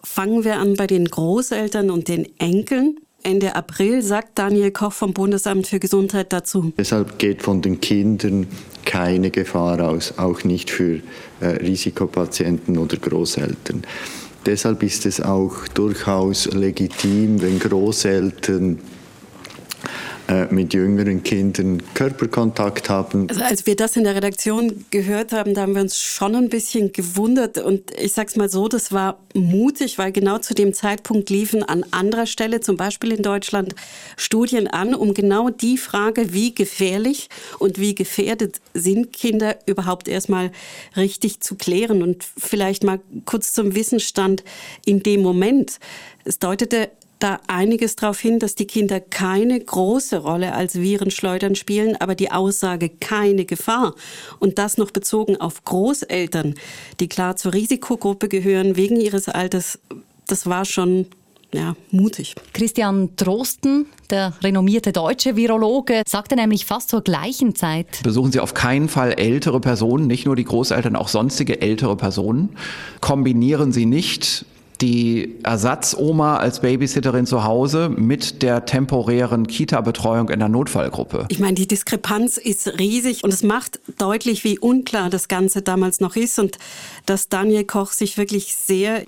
Fangen 0.03 0.45
wir 0.45 0.57
an 0.57 0.75
bei 0.75 0.87
den 0.87 1.07
Großeltern 1.07 1.91
und 1.91 2.09
den 2.09 2.29
Enkeln. 2.39 2.99
Ende 3.25 3.55
April 3.55 4.03
sagt 4.03 4.39
Daniel 4.39 4.73
Koch 4.73 4.93
vom 4.93 5.15
Bundesamt 5.15 5.69
für 5.69 5.79
Gesundheit 5.79 6.33
dazu. 6.33 6.73
Deshalb 6.77 7.19
geht 7.19 7.43
von 7.43 7.63
den 7.63 7.81
Kindern 7.81 8.49
keine 8.85 9.31
Gefahr 9.31 9.81
aus, 9.81 10.15
auch 10.19 10.43
nicht 10.43 10.71
für 10.71 11.01
äh, 11.41 11.47
Risikopatienten 11.47 12.79
oder 12.79 12.97
Großeltern. 12.97 13.85
Deshalb 14.45 14.83
ist 14.83 15.07
es 15.07 15.21
auch 15.21 15.69
durchaus 15.69 16.47
legitim, 16.47 17.41
wenn 17.41 17.61
Großeltern 17.61 18.81
mit 20.51 20.75
jüngeren 20.75 21.23
Kindern 21.23 21.83
Körperkontakt 21.95 22.89
haben. 22.89 23.29
Also 23.29 23.43
als 23.43 23.67
wir 23.67 23.77
das 23.77 23.97
in 23.97 24.05
der 24.05 24.15
Redaktion 24.15 24.85
gehört 24.91 25.33
haben, 25.33 25.55
da 25.55 25.63
haben 25.63 25.75
wir 25.75 25.83
uns 25.83 25.99
schon 25.99 26.35
ein 26.35 26.49
bisschen 26.49 26.93
gewundert. 26.93 27.59
Und 27.59 27.91
ich 27.99 28.13
sage 28.13 28.29
es 28.29 28.37
mal 28.37 28.49
so, 28.49 28.69
das 28.69 28.93
war 28.93 29.19
mutig, 29.35 29.99
weil 29.99 30.13
genau 30.13 30.39
zu 30.39 30.55
dem 30.55 30.75
Zeitpunkt 30.75 31.31
liefen 31.31 31.63
an 31.63 31.85
anderer 31.91 32.27
Stelle, 32.27 32.61
zum 32.61 32.77
Beispiel 32.77 33.13
in 33.13 33.23
Deutschland, 33.23 33.75
Studien 34.17 34.69
an, 34.69 34.95
um 34.95 35.15
genau 35.15 35.51
die 35.51 35.79
Frage, 35.79 36.33
wie 36.33 36.55
gefährlich 36.55 37.29
und 37.59 37.79
wie 37.79 37.95
gefährdet 37.95 38.61
sind 38.75 39.13
Kinder 39.13 39.57
überhaupt 39.67 40.09
erstmal 40.09 40.51
richtig 40.97 41.41
zu 41.41 41.57
klären. 41.57 42.03
Und 42.03 42.25
vielleicht 42.39 42.85
mal 42.85 43.01
kurz 43.25 43.53
zum 43.53 43.75
Wissensstand 43.75 44.45
in 44.85 45.03
dem 45.03 45.23
Moment. 45.23 45.79
Es 46.25 46.39
deutete 46.39 46.91
da 47.23 47.41
einiges 47.47 47.97
darauf 47.97 48.19
hin, 48.19 48.39
dass 48.39 48.55
die 48.55 48.67
Kinder 48.67 49.01
keine 49.01 49.61
große 49.61 50.19
Rolle 50.19 50.55
als 50.55 50.75
Virenschleudern 50.75 51.55
spielen, 51.55 51.97
aber 52.01 52.15
die 52.15 52.33
Aussage 52.33 52.89
keine 52.89 53.45
Gefahr 53.45 53.95
und 54.41 54.59
das 54.59 54.77
noch 54.77 54.91
bezogen 54.91 55.41
auf 55.41 55.65
Großeltern, 55.65 56.55
die 57.01 57.09
klar 57.09 57.37
zur 57.37 57.55
Risikogruppe 57.55 58.29
gehören 58.29 58.77
wegen 58.77 59.01
ihres 59.01 59.29
Alters, 59.29 59.79
das 60.27 60.47
war 60.47 60.65
schon 60.65 61.07
ja, 61.55 61.77
mutig. 61.91 62.35
Christian 62.55 63.15
Trosten, 63.17 63.87
der 64.11 64.33
renommierte 64.43 64.91
deutsche 64.91 65.37
Virologe, 65.37 66.03
sagte 66.09 66.35
nämlich 66.35 66.65
fast 66.65 66.89
zur 66.89 67.03
gleichen 67.03 67.55
Zeit. 67.55 68.03
Besuchen 68.03 68.33
Sie 68.33 68.41
auf 68.41 68.55
keinen 68.55 68.89
Fall 68.89 69.13
ältere 69.13 69.61
Personen, 69.61 70.07
nicht 70.07 70.25
nur 70.25 70.35
die 70.35 70.45
Großeltern, 70.45 70.97
auch 70.97 71.09
sonstige 71.09 71.61
ältere 71.61 71.97
Personen. 71.97 72.57
Kombinieren 73.01 73.73
Sie 73.73 73.85
nicht 73.85 74.47
die 74.83 75.39
Ersatzoma 75.45 76.37
als 76.39 76.61
Babysitterin 76.61 77.25
zu 77.25 77.45
Hause 77.45 77.89
mit 77.89 78.43
der 78.43 78.67
temporären 78.67 79.47
Kita-Betreuung 79.47 80.29
in 80.29 80.41
der 80.41 80.49
Notfallgruppe. 80.49 81.27
Ich 81.29 81.39
meine, 81.39 81.55
die 81.55 81.69
Diskrepanz 81.69 82.37
ist 82.37 82.79
riesig 82.79 83.23
und 83.23 83.33
es 83.33 83.45
macht 83.45 83.81
deutlich, 83.99 84.43
wie 84.43 84.59
unklar 84.59 85.09
das 85.09 85.29
Ganze 85.29 85.63
damals 85.63 86.01
noch 86.01 86.17
ist 86.17 86.39
und 86.39 86.59
dass 87.07 87.29
Daniel 87.29 87.65
Koch 87.65 87.93
sich 87.93 88.19
wirklich 88.19 88.57
sehr, 88.57 89.05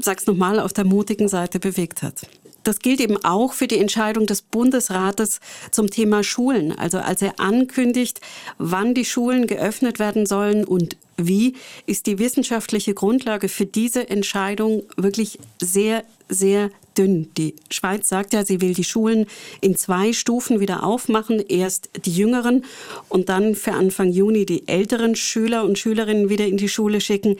sag's 0.00 0.26
nochmal, 0.26 0.58
auf 0.58 0.72
der 0.72 0.84
mutigen 0.84 1.28
Seite 1.28 1.60
bewegt 1.60 2.02
hat. 2.02 2.26
Das 2.64 2.80
gilt 2.80 3.00
eben 3.00 3.22
auch 3.24 3.52
für 3.52 3.66
die 3.66 3.78
Entscheidung 3.78 4.26
des 4.26 4.42
Bundesrates 4.42 5.40
zum 5.70 5.88
Thema 5.90 6.22
Schulen. 6.24 6.76
Also 6.76 6.98
als 6.98 7.22
er 7.22 7.38
ankündigt, 7.38 8.20
wann 8.58 8.94
die 8.94 9.04
Schulen 9.04 9.46
geöffnet 9.46 9.98
werden 9.98 10.26
sollen 10.26 10.64
und 10.64 10.96
wie, 11.18 11.54
ist 11.86 12.06
die 12.06 12.18
wissenschaftliche 12.18 12.94
Grundlage 12.94 13.48
für 13.48 13.66
diese 13.66 14.08
Entscheidung 14.08 14.84
wirklich 14.96 15.38
sehr, 15.60 16.04
sehr 16.28 16.70
dünn. 16.96 17.30
Die 17.36 17.54
Schweiz 17.70 18.08
sagt 18.08 18.32
ja, 18.32 18.44
sie 18.44 18.60
will 18.60 18.74
die 18.74 18.84
Schulen 18.84 19.26
in 19.60 19.76
zwei 19.76 20.12
Stufen 20.12 20.60
wieder 20.60 20.84
aufmachen. 20.84 21.40
Erst 21.40 21.90
die 22.04 22.12
jüngeren 22.12 22.64
und 23.08 23.28
dann 23.28 23.54
für 23.54 23.72
Anfang 23.72 24.10
Juni 24.10 24.46
die 24.46 24.66
älteren 24.68 25.14
Schüler 25.14 25.64
und 25.64 25.78
Schülerinnen 25.78 26.28
wieder 26.28 26.46
in 26.46 26.56
die 26.56 26.68
Schule 26.68 27.00
schicken. 27.00 27.36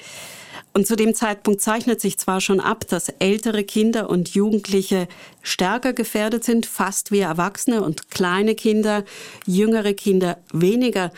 Und 0.75 0.87
zu 0.87 0.97
dem 0.97 1.14
Zeitpunkt 1.14 1.61
zeichnet 1.61 2.01
sich 2.01 2.19
zwar 2.19 2.41
schon 2.41 2.61
ab, 2.61 2.87
dass 2.88 3.09
ältere 3.09 3.64
Kinder 3.64 4.09
und 4.11 4.35
Jugendliche 4.35 5.09
stärker 5.43 5.93
gefährdet 5.93 6.45
sind, 6.45 6.67
fast 6.67 7.11
wie 7.11 7.21
Erwachsene 7.21 7.83
und 7.83 8.11
kleine 8.11 8.55
Kinder, 8.55 9.05
jüngere 9.47 9.95
Kinder 9.95 10.38
weniger. 10.53 11.11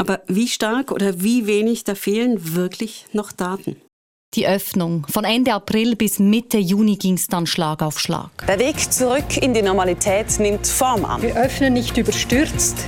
Aber 0.00 0.22
wie 0.28 0.48
stark 0.48 0.92
oder 0.92 1.20
wie 1.20 1.46
wenig, 1.46 1.84
da 1.84 1.94
fehlen 1.94 2.54
wirklich 2.54 3.04
noch 3.12 3.32
Daten. 3.32 3.76
Die 4.32 4.46
Öffnung. 4.46 5.06
Von 5.10 5.24
Ende 5.24 5.52
April 5.52 5.94
bis 5.94 6.18
Mitte 6.18 6.56
Juni 6.56 6.96
ging 6.96 7.14
es 7.14 7.26
dann 7.26 7.46
Schlag 7.46 7.82
auf 7.82 8.00
Schlag. 8.00 8.30
Der 8.48 8.58
Weg 8.58 8.80
zurück 8.90 9.36
in 9.36 9.52
die 9.52 9.60
Normalität 9.60 10.38
nimmt 10.38 10.66
Form 10.66 11.04
an. 11.04 11.20
Wir 11.20 11.36
öffnen 11.36 11.74
nicht 11.74 11.98
überstürzt, 11.98 12.78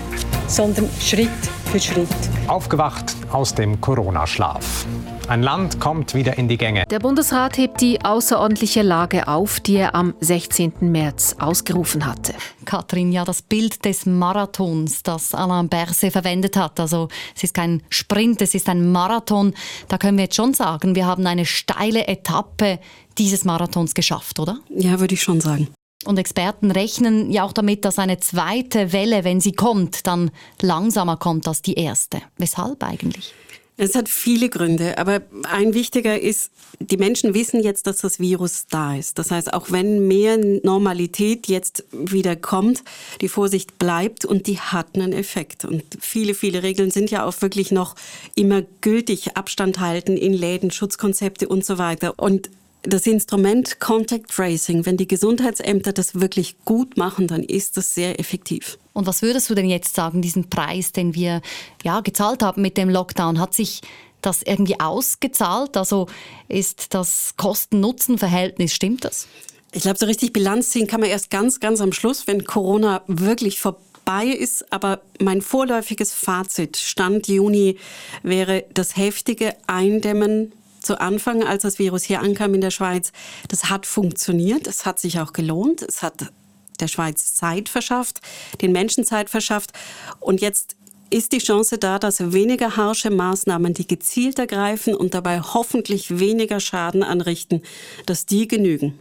sondern 0.47 0.89
Schritt 1.01 1.29
für 1.71 1.81
Schritt. 1.81 2.09
Aufgewacht 2.49 3.15
aus 3.31 3.55
dem 3.55 3.79
Corona-Schlaf. 3.79 4.87
Ein 5.29 5.43
Land 5.43 5.79
kommt 5.79 6.15
wieder 6.15 6.37
in 6.37 6.49
die 6.49 6.59
Gänge. 6.59 6.85
Der 6.91 6.99
Bundesrat 6.99 7.57
hebt 7.57 7.81
die 7.81 8.05
außerordentliche 8.05 8.83
Lage 8.83 9.29
auf, 9.29 9.61
die 9.61 9.77
er 9.77 9.95
am 9.95 10.15
16. 10.21 10.73
März 10.81 11.37
ausgerufen 11.39 12.05
hatte. 12.05 12.35
Katrin, 12.65 13.13
ja, 13.13 13.25
das 13.25 13.41
Bild 13.41 13.85
des 13.85 14.05
Marathons, 14.05 15.03
das 15.05 15.33
Alain 15.33 15.69
Berset 15.69 16.13
verwendet 16.13 16.57
hat, 16.57 16.81
also 16.81 17.09
es 17.37 17.45
ist 17.45 17.55
kein 17.55 17.83
Sprint, 17.89 18.43
es 18.43 18.55
ist 18.55 18.69
ein 18.69 18.91
Marathon, 18.91 19.55
da 19.89 19.97
können 19.97 20.19
wir 20.19 20.25
jetzt 20.25 20.37
schon 20.37 20.55
sagen, 20.55 20.97
wir 20.97 21.07
haben 21.07 21.27
eine 21.27 21.47
steile 21.47 22.09
Etappe 22.09 22.81
dieses 23.17 23.45
Marathons 23.45 23.95
geschafft, 23.95 24.41
oder? 24.41 24.59
Ja, 24.71 24.99
würde 24.99 25.15
ich 25.15 25.23
schon 25.23 25.41
sagen. 25.41 25.69
Und 26.05 26.19
Experten 26.19 26.73
rechnen 26.73 27.31
ja 27.31 27.45
auch 27.45 27.53
damit, 27.53 27.85
dass 27.85 28.01
eine 28.01 28.19
zweite 28.19 28.93
Welle, 28.93 29.23
wenn 29.23 29.41
sie 29.41 29.53
kommt, 29.53 30.07
dann 30.09 30.33
langsamer 30.61 31.17
kommt 31.17 31.47
als 31.47 31.63
die 31.63 31.75
erste. 31.75 32.23
Weshalb 32.39 32.83
eigentlich? 32.83 33.33
Es 33.79 33.95
hat 33.95 34.09
viele 34.09 34.51
Gründe, 34.51 34.99
aber 34.99 35.23
ein 35.51 35.73
wichtiger 35.73 36.21
ist, 36.21 36.51
die 36.79 36.99
Menschen 36.99 37.33
wissen 37.33 37.63
jetzt, 37.63 37.87
dass 37.87 37.99
das 37.99 38.21
Virus 38.21 38.67
da 38.69 38.97
ist. 38.97 39.19
Das 39.19 39.31
heißt, 39.31 39.53
auch 39.55 39.71
wenn 39.71 40.07
mehr 40.07 40.37
Normalität 40.37 41.49
jetzt 41.49 41.85
wieder 41.91 42.37
kommt, 42.37 42.83
die 43.23 43.29
Vorsicht 43.29 43.79
bleibt 43.79 44.25
und 44.27 44.47
die 44.47 44.61
hat 44.61 44.95
einen 44.95 45.13
Effekt. 45.13 45.65
Und 45.65 45.85
viele, 46.01 46.35
viele 46.35 46.63
Regeln 46.63 46.91
sind 46.91 47.11
ja 47.11 47.25
auch 47.25 47.41
wirklich 47.41 47.73
noch 47.73 47.97
immer 48.35 48.63
gültig. 48.83 49.37
Abstand 49.37 49.81
halten 49.81 50.17
in 50.19 50.35
Läden, 50.35 50.71
Schutzkonzepte 50.71 51.49
und 51.49 51.65
so 51.65 51.79
weiter. 51.79 52.19
Und 52.19 52.51
das 52.83 53.07
Instrument 53.07 53.79
Contact 53.81 54.31
Tracing, 54.31 54.85
wenn 54.87 54.97
die 54.97 55.07
Gesundheitsämter 55.07 55.93
das 55.93 56.21
wirklich 56.21 56.57
gut 56.65 56.97
machen, 56.97 57.29
dann 57.29 57.43
ist 57.43 57.77
das 57.77 57.95
sehr 57.95 58.19
effektiv. 58.19 58.79
Und 58.93 59.07
was 59.07 59.23
würdest 59.23 59.49
du 59.49 59.55
denn 59.55 59.69
jetzt 59.69 59.95
sagen, 59.95 60.21
diesen 60.21 60.51
Preis, 60.51 60.93
den 60.93 61.15
wir 61.15 61.41
ja 61.85 62.01
gezahlt 62.01 62.43
haben 62.43 62.61
mit 62.61 62.77
dem 62.77 62.91
Lockdown, 62.91 63.39
hat 63.39 63.55
sich 63.55 63.83
das 64.21 64.43
irgendwie 64.43 64.81
ausgezahlt? 64.81 65.77
Also 65.77 66.09
ist 66.49 66.93
das 66.95 67.35
Kosten-Nutzen-Verhältnis, 67.37 68.75
stimmt 68.75 69.05
das? 69.05 69.29
Ich 69.73 69.83
glaube, 69.83 69.99
so 69.99 70.07
richtig 70.07 70.33
Bilanz 70.33 70.71
ziehen 70.71 70.87
kann 70.87 71.01
man 71.01 71.09
erst 71.09 71.31
ganz, 71.31 71.61
ganz 71.61 71.81
am 71.81 71.93
Schluss, 71.93 72.27
wenn 72.27 72.45
Corona 72.45 73.03
wirklich 73.07 73.59
vorbei 73.61 74.27
ist. 74.27 74.71
Aber 74.71 75.01
mein 75.21 75.41
vorläufiges 75.41 76.13
Fazit, 76.13 76.77
Stand 76.77 77.29
Juni, 77.29 77.79
wäre 78.23 78.65
das 78.75 78.97
heftige 78.97 79.55
Eindämmen 79.67 80.53
zu 80.83 81.01
Anfang, 81.01 81.43
als 81.43 81.63
das 81.63 81.79
Virus 81.79 82.05
hier 82.05 82.21
ankam 82.21 82.55
in 82.55 82.61
der 82.61 82.71
Schweiz, 82.71 83.13
das 83.49 83.71
hat 83.71 83.87
funktioniert, 83.87 84.67
es 84.67 84.87
hat 84.87 84.99
sich 84.99 85.21
auch 85.21 85.33
gelohnt, 85.33 85.83
es 85.83 86.03
hat 86.03 86.33
der 86.81 86.89
Schweiz 86.89 87.35
Zeit 87.35 87.69
verschafft, 87.69 88.21
den 88.61 88.73
Menschen 88.73 89.05
Zeit 89.05 89.31
verschafft 89.31 89.73
und 90.21 90.41
jetzt 90.41 90.77
ist 91.13 91.33
die 91.33 91.39
Chance 91.39 91.79
da, 91.79 91.99
dass 91.99 92.33
weniger 92.33 92.77
harsche 92.77 93.11
Maßnahmen, 93.11 93.75
die 93.75 93.87
gezielt 93.87 94.39
ergreifen 94.39 94.95
und 94.95 95.15
dabei 95.15 95.41
hoffentlich 95.41 96.19
weniger 96.19 96.59
Schaden 96.59 97.03
anrichten, 97.03 97.61
dass 98.07 98.25
die 98.25 98.49
genügen. 98.49 98.99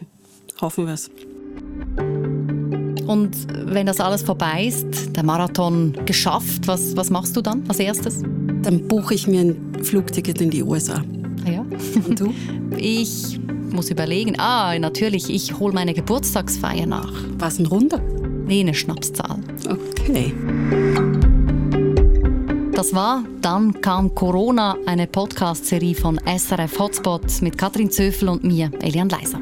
Hoffen 0.59 0.87
wir 0.87 0.93
es. 0.93 1.09
Und 3.07 3.47
wenn 3.49 3.85
das 3.87 3.99
alles 3.99 4.21
vorbei 4.21 4.65
ist, 4.65 5.15
der 5.15 5.23
Marathon 5.23 5.97
geschafft, 6.05 6.67
was, 6.67 6.95
was 6.95 7.09
machst 7.09 7.35
du 7.35 7.41
dann 7.41 7.63
als 7.67 7.79
erstes? 7.79 8.21
Dann 8.61 8.87
buche 8.87 9.13
ich 9.13 9.27
mir 9.27 9.41
ein 9.41 9.83
Flugticket 9.83 10.39
in 10.41 10.49
die 10.49 10.63
USA. 10.63 11.01
Ja. 11.45 11.65
Und 12.07 12.19
du? 12.19 12.33
Ich 12.77 13.39
muss 13.71 13.91
überlegen. 13.91 14.39
Ah, 14.39 14.77
natürlich, 14.79 15.29
ich 15.29 15.59
hole 15.59 15.73
meine 15.73 15.93
Geburtstagsfeier 15.93 16.85
nach. 16.85 17.11
Was 17.37 17.59
ein 17.59 17.65
Runde? 17.65 18.01
Nee, 18.47 18.61
eine 18.61 18.73
Schnapszahl. 18.73 19.37
Okay. 19.69 20.33
Das 22.73 22.95
war 22.95 23.23
Dann 23.41 23.79
kam 23.81 24.15
Corona, 24.15 24.75
eine 24.87 25.05
Podcast-Serie 25.05 25.93
von 25.95 26.19
SRF 26.25 26.79
Hotspots 26.79 27.41
mit 27.41 27.57
Katrin 27.57 27.91
Zöfel 27.91 28.29
und 28.29 28.43
mir, 28.43 28.71
Elian 28.81 29.09
Leiser. 29.09 29.39